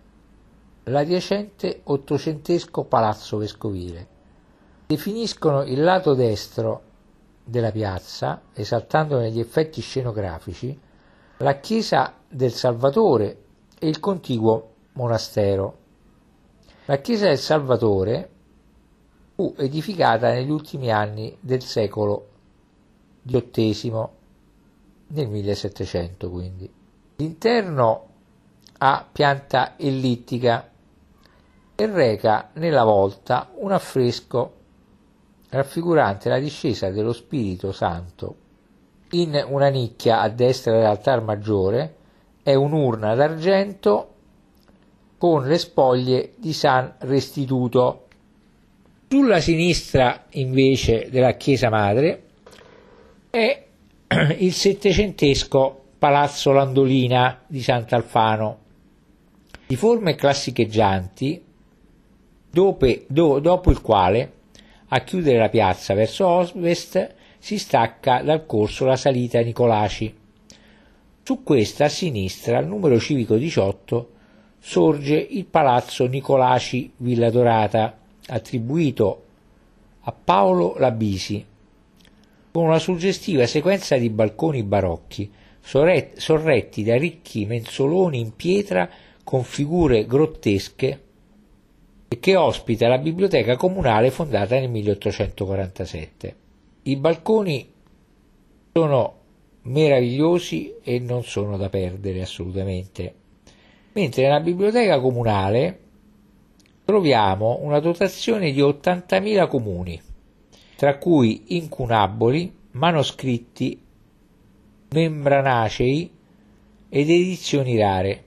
l'adiacente 0.85 1.81
ottocentesco 1.83 2.85
palazzo 2.85 3.39
vescovile. 3.39 4.07
Definiscono 4.87 5.65
il 5.65 5.83
lato 5.83 6.15
destro 6.15 6.83
della 7.43 7.73
piazza, 7.73 8.43
esaltandone 8.55 9.33
gli 9.33 9.41
effetti 9.41 9.81
scenografici, 9.81 10.79
la 11.39 11.59
chiesa 11.59 12.15
del 12.29 12.53
Salvatore 12.53 13.39
e 13.77 13.89
il 13.89 13.99
contiguo 13.99 14.69
monastero. 14.93 15.81
La 16.87 16.99
chiesa 16.99 17.29
del 17.29 17.39
Salvatore 17.39 18.29
fu 19.37 19.55
edificata 19.57 20.33
negli 20.33 20.51
ultimi 20.51 20.91
anni 20.91 21.37
del 21.39 21.63
secolo 21.63 22.27
XVIII, 23.25 24.07
nel 25.07 25.29
1700 25.29 26.29
quindi. 26.29 26.69
L'interno 27.17 28.07
ha 28.79 29.07
pianta 29.13 29.75
ellittica 29.79 30.69
e 31.77 31.87
reca 31.87 32.51
nella 32.55 32.83
volta 32.83 33.49
un 33.55 33.71
affresco 33.71 34.55
raffigurante 35.51 36.29
la 36.29 36.41
discesa 36.41 36.91
dello 36.91 37.13
Spirito 37.13 37.71
Santo. 37.71 38.37
In 39.11 39.41
una 39.47 39.69
nicchia 39.69 40.21
a 40.21 40.29
destra 40.29 40.73
dell'altar 40.73 41.23
maggiore 41.23 41.97
è 42.43 42.55
un'urna 42.55 43.15
d'argento 43.15 44.12
con 45.23 45.47
le 45.47 45.57
spoglie 45.57 46.33
di 46.35 46.53
San 46.53 46.95
Restituto. 46.99 48.09
Sulla 49.09 49.39
sinistra 49.39 50.25
invece 50.31 51.11
della 51.11 51.37
chiesa 51.37 51.69
madre 51.69 52.25
è 53.31 53.67
il 54.39 54.53
settecentesco 54.53 55.81
Palazzo 55.97 56.51
Landolina 56.51 57.41
di 57.47 57.63
Sant'Alfano, 57.63 58.59
di 59.65 59.77
forme 59.77 60.17
classicheggianti, 60.17 61.41
dopo, 62.51 62.87
do, 63.07 63.39
dopo 63.39 63.71
il 63.71 63.81
quale, 63.81 64.33
a 64.89 65.03
chiudere 65.03 65.39
la 65.39 65.51
piazza 65.51 65.95
verso 65.95 66.27
ovest, 66.27 67.15
si 67.39 67.59
stacca 67.59 68.23
dal 68.23 68.45
corso 68.45 68.87
la 68.87 68.97
salita 68.97 69.39
Nicolaci. 69.39 70.17
Su 71.23 71.45
questa 71.45 71.85
a 71.85 71.89
sinistra, 71.89 72.59
al 72.59 72.67
numero 72.67 72.99
civico 72.99 73.37
18, 73.37 74.13
sorge 74.65 75.17
il 75.17 75.45
palazzo 75.47 76.07
Nicolaci 76.07 76.93
Villa 76.99 77.31
Dorata, 77.31 77.99
attribuito 78.29 79.25
a 80.03 80.13
Paolo 80.13 80.77
Labisi, 80.79 81.45
con 82.53 82.67
una 82.67 82.79
suggestiva 82.79 83.45
sequenza 83.47 83.97
di 83.97 84.09
balconi 84.09 84.63
barocchi, 84.63 85.29
sorretti 85.61 86.85
da 86.85 86.97
ricchi 86.97 87.45
mensoloni 87.45 88.21
in 88.21 88.37
pietra 88.37 88.89
con 89.25 89.43
figure 89.43 90.07
grottesche 90.07 91.03
e 92.07 92.21
che 92.21 92.37
ospita 92.37 92.87
la 92.87 92.99
biblioteca 92.99 93.57
comunale 93.57 94.13
fondata 94.13 94.55
nel 94.55 94.71
1847. 94.71 96.37
I 96.83 96.97
balconi 96.97 97.69
sono 98.73 99.19
meravigliosi 99.63 100.75
e 100.85 101.01
non 101.01 101.25
sono 101.25 101.57
da 101.57 101.69
perdere 101.69 102.23
assolutamente. 102.23 103.15
Mentre 103.93 104.23
nella 104.23 104.41
biblioteca 104.41 104.99
comunale 105.01 105.81
troviamo 106.85 107.59
una 107.63 107.79
dotazione 107.79 108.51
di 108.53 108.61
80.000 108.61 109.47
comuni, 109.49 110.01
tra 110.77 110.97
cui 110.97 111.45
incunaboli, 111.49 112.53
manoscritti, 112.73 113.81
membranacei 114.91 116.11
ed 116.89 117.11
edizioni 117.11 117.79
rare. 117.79 118.25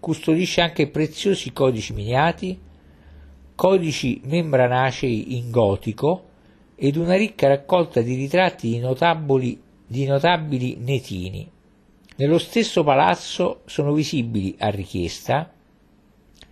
Custodisce 0.00 0.60
anche 0.60 0.88
preziosi 0.88 1.52
codici 1.52 1.92
miniati, 1.92 2.58
codici 3.54 4.20
membranacei 4.24 5.36
in 5.36 5.50
gotico 5.50 6.24
ed 6.76 6.96
una 6.96 7.16
ricca 7.16 7.48
raccolta 7.48 8.00
di 8.00 8.14
ritratti 8.14 8.70
di, 8.70 8.78
notabili, 8.78 9.60
di 9.86 10.06
notabili 10.06 10.76
netini. 10.78 11.50
Nello 12.20 12.38
stesso 12.38 12.82
palazzo 12.82 13.60
sono 13.66 13.92
visibili 13.92 14.56
a 14.58 14.70
richiesta 14.70 15.52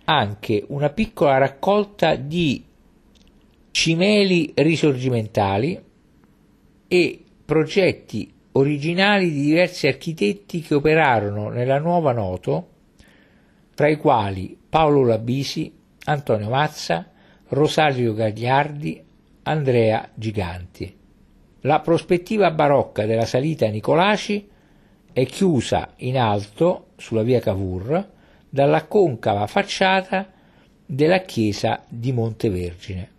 anche 0.05 0.63
una 0.69 0.89
piccola 0.91 1.37
raccolta 1.37 2.15
di 2.15 2.63
cimeli 3.71 4.53
risorgimentali 4.55 5.77
e 6.87 7.23
progetti 7.43 8.33
originali 8.53 9.29
di 9.29 9.41
diversi 9.41 9.87
architetti 9.87 10.61
che 10.61 10.73
operarono 10.73 11.49
nella 11.49 11.79
nuova 11.79 12.13
Noto, 12.13 12.69
tra 13.75 13.89
i 13.89 13.97
quali 13.97 14.57
Paolo 14.69 15.03
Labisi, 15.03 15.69
Antonio 16.05 16.47
Mazza, 16.47 17.11
Rosario 17.49 18.13
Gagliardi, 18.13 19.03
Andrea 19.43 20.09
Giganti. 20.13 20.97
La 21.61 21.81
prospettiva 21.81 22.51
barocca 22.51 23.05
della 23.05 23.25
salita 23.25 23.67
Nicolaci 23.67 24.55
è 25.17 25.25
chiusa 25.25 25.93
in 25.95 26.15
alto 26.15 26.89
sulla 26.97 27.23
via 27.23 27.39
Cavour 27.39 28.07
dalla 28.47 28.85
concava 28.85 29.47
facciata 29.47 30.31
della 30.85 31.21
chiesa 31.21 31.83
di 31.89 32.11
Montevergine. 32.11 33.09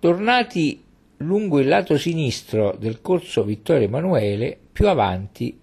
Tornati 0.00 0.84
lungo 1.16 1.58
il 1.58 1.66
lato 1.66 1.96
sinistro 1.96 2.76
del 2.78 3.00
corso 3.00 3.42
Vittorio 3.42 3.86
Emanuele, 3.86 4.58
più 4.70 4.86
avanti 4.86 5.58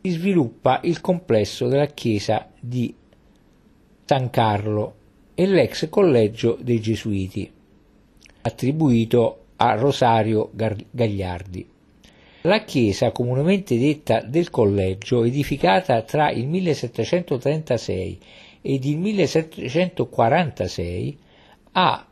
si 0.00 0.10
sviluppa 0.10 0.78
il 0.84 1.00
complesso 1.00 1.66
della 1.66 1.86
chiesa 1.86 2.48
di 2.60 2.94
San 4.04 4.30
Carlo 4.30 4.94
e 5.34 5.44
l'ex 5.46 5.88
collegio 5.88 6.56
dei 6.60 6.80
Gesuiti, 6.80 7.50
attribuito 8.42 9.46
a 9.56 9.74
Rosario 9.74 10.52
Gagliardi. 10.52 11.68
La 12.42 12.62
chiesa, 12.62 13.10
comunemente 13.10 13.76
detta 13.76 14.20
del 14.20 14.50
collegio, 14.50 15.24
edificata 15.24 16.02
tra 16.02 16.30
il 16.30 16.46
1736 16.46 18.20
ed 18.62 18.84
il 18.84 18.96
1746, 18.96 21.18
ha 21.72 22.06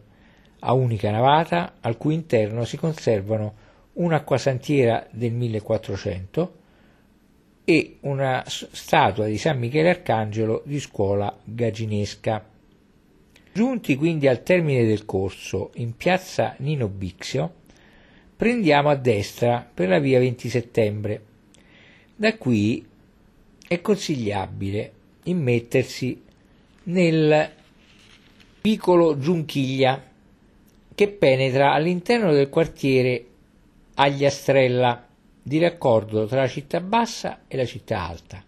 a 0.61 0.73
unica 0.73 1.11
navata, 1.11 1.75
al 1.81 1.97
cui 1.97 2.15
interno 2.15 2.65
si 2.65 2.77
conservano 2.77 3.69
un'acquasantiera 4.01 5.07
del 5.11 5.33
1400 5.33 6.55
e 7.65 7.99
una 8.01 8.43
statua 8.47 9.27
di 9.27 9.37
San 9.37 9.59
Michele 9.59 9.91
Arcangelo 9.91 10.63
di 10.65 10.81
scuola 10.81 11.37
gaginesca. 11.45 12.45
Giunti 13.53 13.97
quindi 13.97 14.27
al 14.27 14.43
termine 14.43 14.87
del 14.87 15.05
corso, 15.05 15.71
in 15.75 15.97
piazza 15.97 16.55
Nino 16.59 16.89
Bixio, 16.89 17.55
prendiamo 18.37 18.89
a 18.89 18.97
destra 18.97 19.69
per 19.73 19.89
la 19.89 19.99
via 19.99 20.19
20 20.19 20.49
settembre. 20.49 21.23
Da 22.17 22.37
qui 22.37 22.85
è 23.69 23.81
consigliabile 23.81 24.93
immettersi 25.25 26.23
nel 26.85 27.51
piccolo 28.61 29.19
Giunchiglia 29.19 30.03
che 30.95 31.09
penetra 31.09 31.73
all'interno 31.73 32.33
del 32.33 32.49
quartiere 32.49 33.25
Agliastrella 34.03 35.07
di 35.43 35.59
raccordo 35.59 36.25
tra 36.25 36.41
la 36.41 36.49
città 36.49 36.81
bassa 36.81 37.43
e 37.47 37.59
la 37.59 37.67
città 37.67 38.01
alta, 38.09 38.43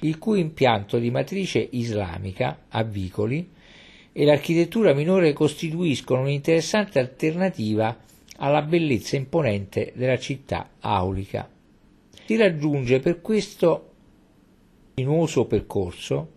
il 0.00 0.16
cui 0.16 0.40
impianto 0.40 0.98
di 0.98 1.10
matrice 1.10 1.68
islamica 1.72 2.64
a 2.70 2.82
vicoli 2.84 3.50
e 4.10 4.24
l'architettura 4.24 4.94
minore 4.94 5.34
costituiscono 5.34 6.22
un'interessante 6.22 6.98
alternativa 6.98 7.98
alla 8.38 8.62
bellezza 8.62 9.16
imponente 9.16 9.92
della 9.94 10.18
città 10.18 10.70
aulica. 10.80 11.46
Si 12.24 12.36
raggiunge 12.36 12.98
per 13.00 13.20
questo 13.20 13.92
sinuoso 14.94 15.44
percorso 15.44 16.32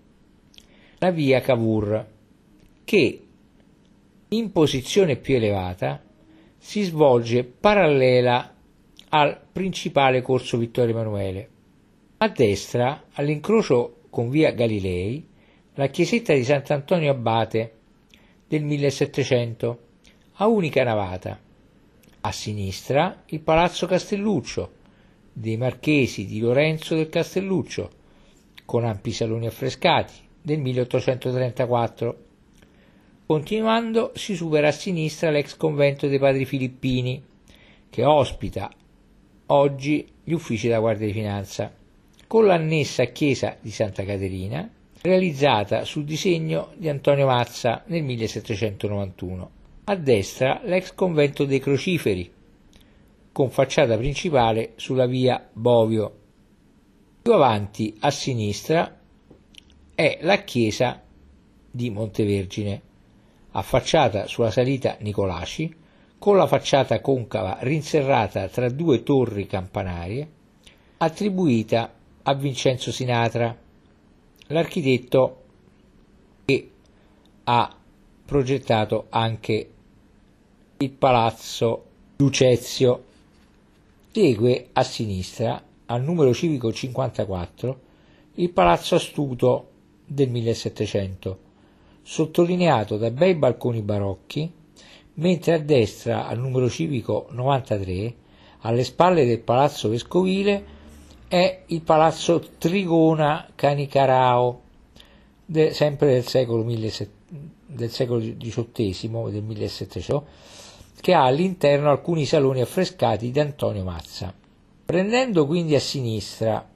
la 0.97 1.11
via 1.11 1.39
Cavour, 1.39 2.05
che 2.83 3.21
in 4.27 4.51
posizione 4.51 5.15
più 5.15 5.35
elevata 5.35 6.03
si 6.63 6.83
svolge 6.83 7.43
parallela 7.43 8.55
al 9.09 9.41
principale 9.51 10.21
corso 10.21 10.57
Vittorio 10.57 10.93
Emanuele. 10.93 11.49
A 12.17 12.29
destra, 12.29 13.07
all'incrocio 13.13 14.03
con 14.11 14.29
via 14.29 14.51
Galilei, 14.51 15.27
la 15.73 15.87
chiesetta 15.87 16.33
di 16.35 16.43
Sant'Antonio 16.43 17.09
Abate 17.09 17.73
del 18.47 18.63
1700, 18.63 19.79
a 20.33 20.47
unica 20.47 20.83
navata. 20.83 21.39
A 22.21 22.31
sinistra 22.31 23.23
il 23.25 23.39
Palazzo 23.39 23.87
Castelluccio 23.87 24.73
dei 25.33 25.57
Marchesi 25.57 26.27
di 26.27 26.39
Lorenzo 26.39 26.93
del 26.93 27.09
Castelluccio, 27.09 27.89
con 28.65 28.85
ampi 28.85 29.11
saloni 29.11 29.47
affrescati, 29.47 30.13
del 30.39 30.59
1834. 30.59 32.25
Continuando 33.31 34.11
si 34.13 34.35
supera 34.35 34.67
a 34.67 34.71
sinistra 34.73 35.29
l'ex 35.29 35.55
convento 35.55 36.09
dei 36.09 36.19
padri 36.19 36.43
filippini, 36.43 37.23
che 37.89 38.03
ospita 38.03 38.69
oggi 39.45 40.05
gli 40.21 40.33
uffici 40.33 40.67
della 40.67 40.81
Guardia 40.81 41.07
di 41.07 41.13
Finanza, 41.13 41.73
con 42.27 42.45
l'annessa 42.45 43.05
chiesa 43.05 43.55
di 43.61 43.71
Santa 43.71 44.03
Caterina, 44.03 44.69
realizzata 44.99 45.85
sul 45.85 46.03
disegno 46.03 46.73
di 46.75 46.89
Antonio 46.89 47.25
Mazza 47.25 47.83
nel 47.85 48.03
1791. 48.03 49.51
A 49.85 49.95
destra 49.95 50.59
l'ex 50.65 50.93
convento 50.93 51.45
dei 51.45 51.59
Crociferi, 51.59 52.29
con 53.31 53.49
facciata 53.49 53.95
principale 53.95 54.73
sulla 54.75 55.05
via 55.05 55.47
Bovio. 55.53 56.15
Più 57.21 57.31
avanti 57.31 57.95
a 58.01 58.11
sinistra 58.11 58.99
è 59.95 60.19
la 60.19 60.43
chiesa 60.43 61.01
di 61.71 61.89
Montevergine, 61.89 62.89
affacciata 63.51 64.27
sulla 64.27 64.51
salita 64.51 64.97
Nicolaci, 64.99 65.75
con 66.17 66.37
la 66.37 66.47
facciata 66.47 67.01
concava 67.01 67.57
rinserrata 67.61 68.47
tra 68.47 68.69
due 68.69 69.03
torri 69.03 69.47
campanarie, 69.47 70.29
attribuita 70.97 71.91
a 72.23 72.33
Vincenzo 72.35 72.91
Sinatra, 72.91 73.57
l'architetto 74.47 75.43
che 76.45 76.71
ha 77.45 77.75
progettato 78.25 79.07
anche 79.09 79.69
il 80.77 80.89
palazzo 80.91 81.85
Lucezio. 82.17 83.05
Segue 84.11 84.69
a 84.73 84.83
sinistra, 84.83 85.61
al 85.87 86.03
numero 86.03 86.33
civico 86.33 86.71
54, 86.71 87.79
il 88.35 88.49
palazzo 88.51 88.95
Astuto 88.95 89.69
del 90.05 90.29
1700, 90.29 91.39
sottolineato 92.01 92.97
da 92.97 93.11
bei 93.11 93.35
balconi 93.35 93.81
barocchi, 93.81 94.51
mentre 95.15 95.53
a 95.53 95.59
destra, 95.59 96.27
al 96.27 96.39
numero 96.39 96.69
civico 96.69 97.27
93, 97.31 98.15
alle 98.61 98.83
spalle 98.83 99.25
del 99.25 99.39
palazzo 99.39 99.89
vescovile, 99.89 100.79
è 101.27 101.63
il 101.67 101.81
palazzo 101.81 102.43
Trigona 102.57 103.47
Canicarao, 103.55 104.61
de, 105.45 105.73
sempre 105.73 106.13
del 106.13 106.27
secolo, 106.27 106.63
17, 106.63 107.11
del 107.67 107.89
secolo 107.89 108.19
XVIII, 108.19 109.31
del 109.31 109.43
1700, 109.43 110.25
che 110.99 111.13
ha 111.13 111.23
all'interno 111.23 111.89
alcuni 111.89 112.25
saloni 112.25 112.61
affrescati 112.61 113.31
di 113.31 113.39
Antonio 113.39 113.83
Mazza. 113.83 114.33
Prendendo 114.85 115.45
quindi 115.45 115.73
a 115.73 115.79
sinistra 115.79 116.67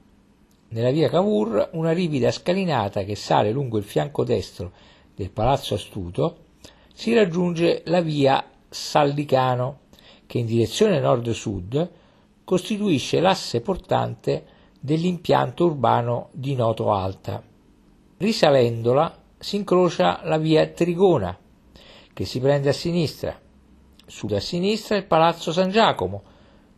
nella 0.68 0.90
via 0.90 1.08
Cavour 1.08 1.70
una 1.72 1.92
ripida 1.92 2.30
scalinata 2.30 3.04
che 3.04 3.14
sale 3.14 3.52
lungo 3.52 3.78
il 3.78 3.84
fianco 3.84 4.24
destro 4.24 4.72
del 5.16 5.30
Palazzo 5.30 5.74
Astuto 5.74 6.44
si 6.92 7.14
raggiunge 7.14 7.82
la 7.86 8.02
via 8.02 8.44
Sallicano 8.68 9.80
che 10.26 10.38
in 10.38 10.46
direzione 10.46 11.00
nord-sud 11.00 11.90
costituisce 12.44 13.20
l'asse 13.20 13.60
portante 13.62 14.44
dell'impianto 14.78 15.64
urbano 15.64 16.28
di 16.32 16.54
Noto 16.54 16.92
Alta. 16.92 17.42
Risalendola 18.18 19.22
si 19.38 19.56
incrocia 19.56 20.20
la 20.24 20.36
via 20.36 20.66
Trigona 20.66 21.36
che 22.12 22.24
si 22.24 22.38
prende 22.38 22.68
a 22.68 22.72
sinistra, 22.72 23.38
sud 24.06 24.32
a 24.32 24.40
sinistra 24.40 24.96
il 24.96 25.04
Palazzo 25.04 25.52
San 25.52 25.70
Giacomo 25.70 26.22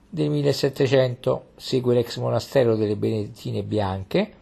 del 0.09 0.31
1700 0.31 1.51
segue 1.57 1.95
l'ex 1.95 2.17
monastero 2.19 2.77
delle 2.77 2.97
Benedettine 2.97 3.63
Bianche, 3.63 4.33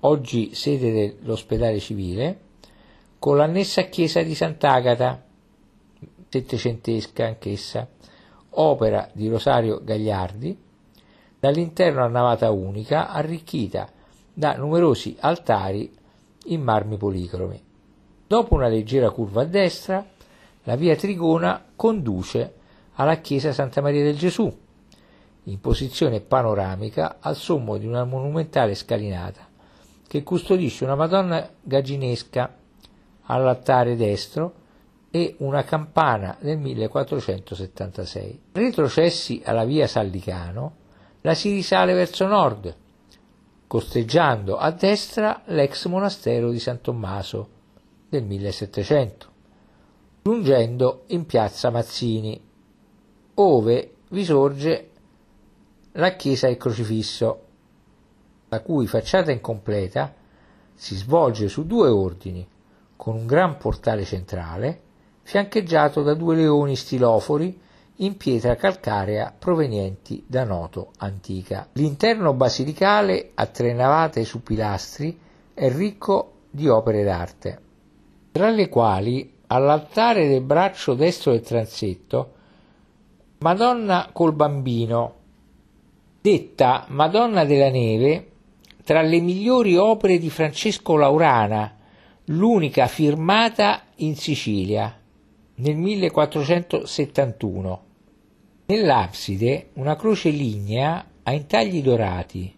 oggi 0.00 0.54
sede 0.54 1.16
dell'ospedale 1.20 1.78
civile, 1.80 2.43
con 3.24 3.38
l'annessa 3.38 3.84
chiesa 3.84 4.20
di 4.20 4.34
Sant'Agata, 4.34 5.24
settecentesca 6.28 7.24
anch'essa, 7.24 7.88
opera 8.50 9.08
di 9.14 9.30
Rosario 9.30 9.80
Gagliardi, 9.82 10.54
dall'interno 11.40 12.04
a 12.04 12.08
navata 12.08 12.50
unica 12.50 13.08
arricchita 13.08 13.90
da 14.30 14.56
numerosi 14.58 15.16
altari 15.20 15.90
in 16.48 16.60
marmi 16.60 16.98
policromi. 16.98 17.58
Dopo 18.26 18.52
una 18.52 18.68
leggera 18.68 19.08
curva 19.08 19.40
a 19.40 19.46
destra, 19.46 20.06
la 20.64 20.76
via 20.76 20.94
Trigona 20.94 21.64
conduce 21.74 22.52
alla 22.96 23.20
chiesa 23.20 23.54
Santa 23.54 23.80
Maria 23.80 24.04
del 24.04 24.18
Gesù, 24.18 24.54
in 25.44 25.60
posizione 25.60 26.20
panoramica 26.20 27.16
al 27.20 27.36
sommo 27.36 27.78
di 27.78 27.86
una 27.86 28.04
monumentale 28.04 28.74
scalinata 28.74 29.48
che 30.06 30.22
custodisce 30.22 30.84
una 30.84 30.94
Madonna 30.94 31.48
gaginesca 31.62 32.58
all'altare 33.26 33.96
destro 33.96 34.62
e 35.10 35.36
una 35.38 35.62
campana 35.62 36.36
del 36.40 36.58
1476. 36.58 38.40
Retrocessi 38.52 39.42
alla 39.44 39.64
via 39.64 39.86
Sallicano, 39.86 40.76
la 41.20 41.34
si 41.34 41.52
risale 41.52 41.94
verso 41.94 42.26
nord, 42.26 42.76
costeggiando 43.66 44.56
a 44.56 44.70
destra 44.72 45.42
l'ex 45.46 45.86
monastero 45.86 46.50
di 46.50 46.58
San 46.58 46.80
Tommaso 46.80 47.48
del 48.08 48.24
1700, 48.24 49.28
giungendo 50.22 51.04
in 51.08 51.24
piazza 51.26 51.70
Mazzini, 51.70 52.40
ove 53.34 53.94
vi 54.10 54.24
sorge 54.24 54.90
la 55.92 56.14
chiesa 56.16 56.48
del 56.48 56.56
crocifisso, 56.56 57.42
la 58.48 58.60
cui 58.60 58.86
facciata 58.86 59.30
incompleta 59.30 60.12
si 60.74 60.96
svolge 60.96 61.48
su 61.48 61.66
due 61.66 61.88
ordini, 61.88 62.46
con 62.96 63.16
un 63.16 63.26
gran 63.26 63.56
portale 63.56 64.04
centrale, 64.04 64.80
fiancheggiato 65.22 66.02
da 66.02 66.14
due 66.14 66.36
leoni 66.36 66.76
stilofori 66.76 67.60
in 67.98 68.16
pietra 68.16 68.56
calcarea 68.56 69.32
provenienti 69.36 70.24
da 70.26 70.44
Noto 70.44 70.90
antica. 70.98 71.68
L'interno 71.72 72.34
basilicale 72.34 73.30
a 73.34 73.46
tre 73.46 73.72
navate 73.72 74.24
su 74.24 74.42
pilastri 74.42 75.18
è 75.54 75.70
ricco 75.70 76.32
di 76.50 76.68
opere 76.68 77.04
d'arte, 77.04 77.60
tra 78.32 78.50
le 78.50 78.68
quali 78.68 79.34
all'altare 79.46 80.26
del 80.26 80.42
braccio 80.42 80.94
destro 80.94 81.32
del 81.32 81.42
transetto 81.42 82.32
Madonna 83.38 84.08
col 84.12 84.32
bambino, 84.32 85.14
detta 86.20 86.86
Madonna 86.88 87.44
della 87.44 87.68
Neve, 87.68 88.30
tra 88.82 89.02
le 89.02 89.20
migliori 89.20 89.76
opere 89.76 90.18
di 90.18 90.30
Francesco 90.30 90.96
Laurana, 90.96 91.76
l'unica 92.28 92.86
firmata 92.86 93.82
in 93.96 94.16
Sicilia 94.16 94.98
nel 95.56 95.76
1471. 95.76 97.82
Nell'abside 98.66 99.68
una 99.74 99.94
croce 99.94 100.30
lignea 100.30 101.06
a 101.22 101.32
intagli 101.32 101.82
dorati, 101.82 102.56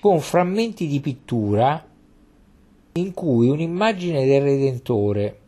con 0.00 0.18
frammenti 0.18 0.88
di 0.88 0.98
pittura 0.98 1.86
in 2.92 3.14
cui 3.14 3.48
un'immagine 3.48 4.26
del 4.26 4.42
Redentore, 4.42 5.38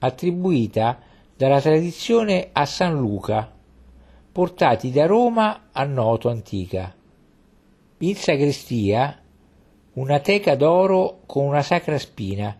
attribuita 0.00 1.00
dalla 1.34 1.62
tradizione 1.62 2.50
a 2.52 2.66
San 2.66 2.98
Luca, 2.98 3.50
portati 4.30 4.90
da 4.90 5.06
Roma 5.06 5.68
a 5.72 5.84
Noto 5.84 6.28
antica. 6.28 6.94
In 7.98 8.14
sagrestia 8.14 9.22
una 9.94 10.20
teca 10.20 10.54
d'oro 10.54 11.20
con 11.24 11.46
una 11.46 11.62
sacra 11.62 11.98
spina, 11.98 12.58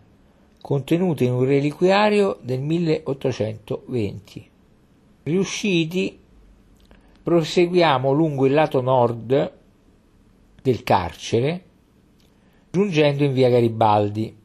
contenuta 0.65 1.23
in 1.23 1.31
un 1.31 1.45
reliquiario 1.45 2.39
del 2.41 2.59
1820. 2.59 4.49
Riusciti, 5.21 6.19
proseguiamo 7.21 8.11
lungo 8.11 8.47
il 8.47 8.53
lato 8.53 8.81
nord 8.81 9.53
del 10.63 10.81
carcere, 10.81 11.63
giungendo 12.71 13.23
in 13.23 13.33
via 13.33 13.51
Garibaldi. 13.51 14.35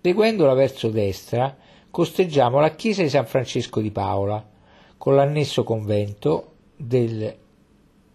Seguendola 0.00 0.54
verso 0.54 0.90
destra, 0.90 1.56
costeggiamo 1.90 2.60
la 2.60 2.76
chiesa 2.76 3.02
di 3.02 3.08
San 3.08 3.26
Francesco 3.26 3.80
di 3.80 3.90
Paola, 3.90 4.48
con 4.96 5.16
l'annesso 5.16 5.64
convento 5.64 6.52
del 6.76 7.36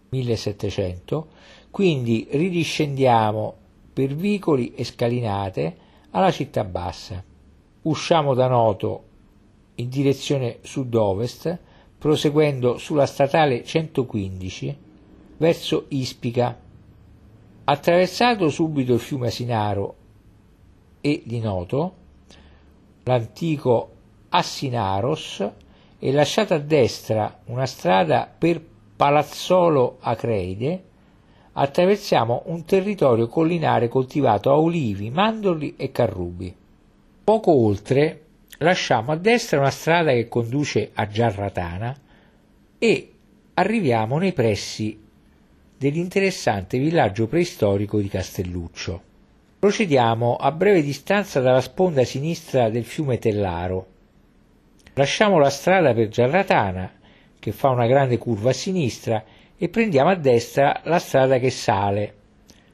1700, 0.08 1.28
quindi 1.70 2.26
ridiscendiamo 2.30 3.54
per 3.92 4.14
vicoli 4.14 4.72
e 4.72 4.84
scalinate 4.84 5.90
alla 6.12 6.30
città 6.30 6.64
bassa. 6.64 7.22
Usciamo 7.82 8.34
da 8.34 8.46
Noto 8.48 9.04
in 9.76 9.88
direzione 9.88 10.58
sud-ovest, 10.62 11.58
proseguendo 11.98 12.78
sulla 12.78 13.06
statale 13.06 13.64
115 13.64 14.78
verso 15.36 15.86
Ispica. 15.88 16.58
Attraversato 17.64 18.48
subito 18.48 18.94
il 18.94 19.00
fiume 19.00 19.28
Asinaro 19.28 19.96
e 21.00 21.22
di 21.24 21.40
Noto, 21.40 21.94
l'antico 23.04 23.90
Assinaros, 24.28 25.50
e 25.98 26.10
lasciata 26.10 26.56
a 26.56 26.58
destra 26.58 27.38
una 27.46 27.66
strada 27.66 28.32
per 28.36 28.60
Palazzolo 28.96 29.98
Acreide, 30.00 30.84
attraversiamo 31.52 32.44
un 32.46 32.64
territorio 32.64 33.28
collinare 33.28 33.88
coltivato 33.88 34.50
a 34.50 34.58
olivi, 34.58 35.10
mandorli 35.10 35.74
e 35.76 35.90
carrubi. 35.90 36.54
Poco 37.24 37.52
oltre 37.52 38.20
lasciamo 38.58 39.12
a 39.12 39.16
destra 39.16 39.58
una 39.58 39.70
strada 39.70 40.12
che 40.12 40.28
conduce 40.28 40.90
a 40.94 41.06
Giarratana 41.06 41.96
e 42.78 43.12
arriviamo 43.54 44.18
nei 44.18 44.32
pressi 44.32 44.98
dell'interessante 45.76 46.78
villaggio 46.78 47.26
preistorico 47.26 47.98
di 47.98 48.08
Castelluccio. 48.08 49.02
Procediamo 49.58 50.36
a 50.36 50.50
breve 50.50 50.82
distanza 50.82 51.40
dalla 51.40 51.60
sponda 51.60 52.04
sinistra 52.04 52.70
del 52.70 52.84
fiume 52.84 53.18
Tellaro. 53.18 53.86
Lasciamo 54.94 55.38
la 55.38 55.50
strada 55.50 55.94
per 55.94 56.08
Giarratana, 56.08 56.92
che 57.38 57.52
fa 57.52 57.68
una 57.68 57.86
grande 57.86 58.18
curva 58.18 58.50
a 58.50 58.52
sinistra, 58.52 59.24
e 59.62 59.68
prendiamo 59.68 60.10
a 60.10 60.16
destra 60.16 60.80
la 60.86 60.98
strada 60.98 61.38
che 61.38 61.50
sale 61.50 62.12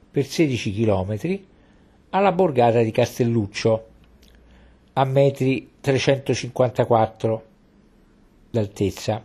per 0.09 0.25
16 0.25 0.73
km 0.73 1.39
alla 2.09 2.31
borgata 2.31 2.81
di 2.81 2.89
Castelluccio 2.89 3.87
a 4.93 5.05
metri 5.05 5.73
354 5.79 7.43
d'altezza, 8.49 9.23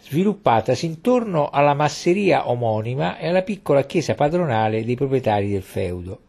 sviluppatasi 0.00 0.86
intorno 0.86 1.50
alla 1.50 1.74
masseria 1.74 2.48
omonima 2.48 3.18
e 3.18 3.28
alla 3.28 3.42
piccola 3.42 3.84
chiesa 3.84 4.14
padronale 4.14 4.82
dei 4.82 4.94
proprietari 4.94 5.50
del 5.50 5.60
feudo. 5.60 6.20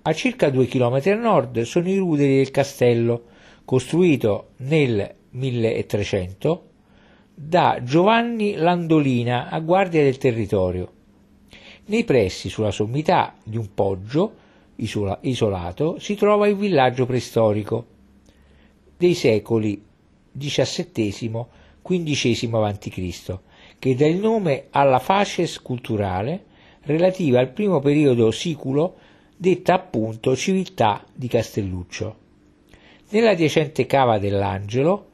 A 0.00 0.14
circa 0.14 0.48
due 0.48 0.64
chilometri 0.64 1.10
a 1.10 1.16
nord 1.16 1.60
sono 1.60 1.90
i 1.90 1.98
ruderi 1.98 2.36
del 2.36 2.50
castello, 2.50 3.24
costruito 3.66 4.52
nel 4.60 5.14
1300 5.28 6.68
da 7.42 7.80
Giovanni 7.82 8.54
Landolina 8.54 9.48
a 9.48 9.60
guardia 9.60 10.02
del 10.02 10.18
territorio. 10.18 10.92
Nei 11.86 12.04
pressi, 12.04 12.50
sulla 12.50 12.70
sommità 12.70 13.34
di 13.42 13.56
un 13.56 13.72
poggio 13.72 14.34
isola- 14.76 15.16
isolato, 15.22 15.98
si 15.98 16.16
trova 16.16 16.48
il 16.48 16.54
villaggio 16.54 17.06
preistorico 17.06 17.86
dei 18.94 19.14
secoli 19.14 19.82
XVII-XV 20.36 22.54
a.C., 22.54 23.38
che 23.78 23.96
dà 23.96 24.06
il 24.06 24.18
nome 24.18 24.66
alla 24.68 24.98
facies 24.98 25.62
culturale 25.62 26.44
relativa 26.82 27.40
al 27.40 27.52
primo 27.52 27.80
periodo 27.80 28.30
siculo 28.30 28.96
detta 29.34 29.72
appunto 29.72 30.36
civiltà 30.36 31.02
di 31.14 31.26
Castelluccio. 31.26 32.16
Nella 33.08 33.30
adiacente 33.30 33.86
cava 33.86 34.18
dell'Angelo, 34.18 35.06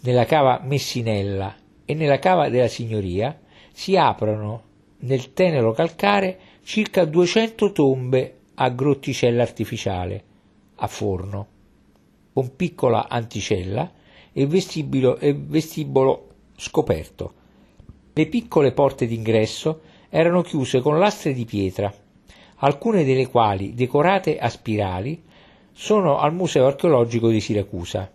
nella 0.00 0.24
cava 0.24 0.60
Messinella 0.64 1.66
e 1.90 1.94
nella 1.94 2.18
cava 2.18 2.50
della 2.50 2.68
Signoria 2.68 3.34
si 3.72 3.96
aprono 3.96 4.62
nel 4.98 5.32
tenero 5.32 5.72
calcare 5.72 6.38
circa 6.62 7.06
200 7.06 7.72
tombe 7.72 8.34
a 8.56 8.68
grotticella 8.68 9.40
artificiale, 9.40 10.24
a 10.74 10.86
forno, 10.86 11.46
con 12.34 12.54
piccola 12.54 13.08
anticella 13.08 13.90
e 14.34 14.46
vestibolo, 14.46 15.16
e 15.16 15.32
vestibolo 15.32 16.28
scoperto. 16.56 17.32
Le 18.12 18.26
piccole 18.26 18.72
porte 18.72 19.06
d'ingresso 19.06 19.80
erano 20.10 20.42
chiuse 20.42 20.82
con 20.82 20.98
lastre 20.98 21.32
di 21.32 21.46
pietra, 21.46 21.90
alcune 22.56 23.02
delle 23.02 23.28
quali, 23.28 23.72
decorate 23.72 24.38
a 24.38 24.50
spirali, 24.50 25.22
sono 25.72 26.18
al 26.18 26.34
Museo 26.34 26.66
archeologico 26.66 27.30
di 27.30 27.40
Siracusa. 27.40 28.10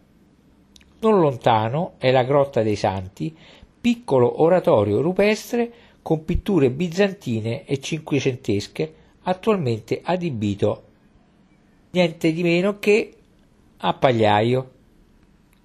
Non 0.99 1.19
lontano 1.19 1.93
è 1.97 2.11
la 2.11 2.23
Grotta 2.23 2.61
dei 2.61 2.75
Santi, 2.75 3.35
piccolo 3.83 4.41
oratorio 4.41 5.01
rupestre 5.01 5.73
con 6.01 6.23
pitture 6.23 6.69
bizantine 6.69 7.65
e 7.65 7.81
cinquecentesche 7.81 8.93
attualmente 9.23 9.99
adibito 10.01 10.83
niente 11.89 12.31
di 12.31 12.43
meno 12.43 12.79
che 12.79 13.13
a 13.77 13.93
pagliaio. 13.93 14.71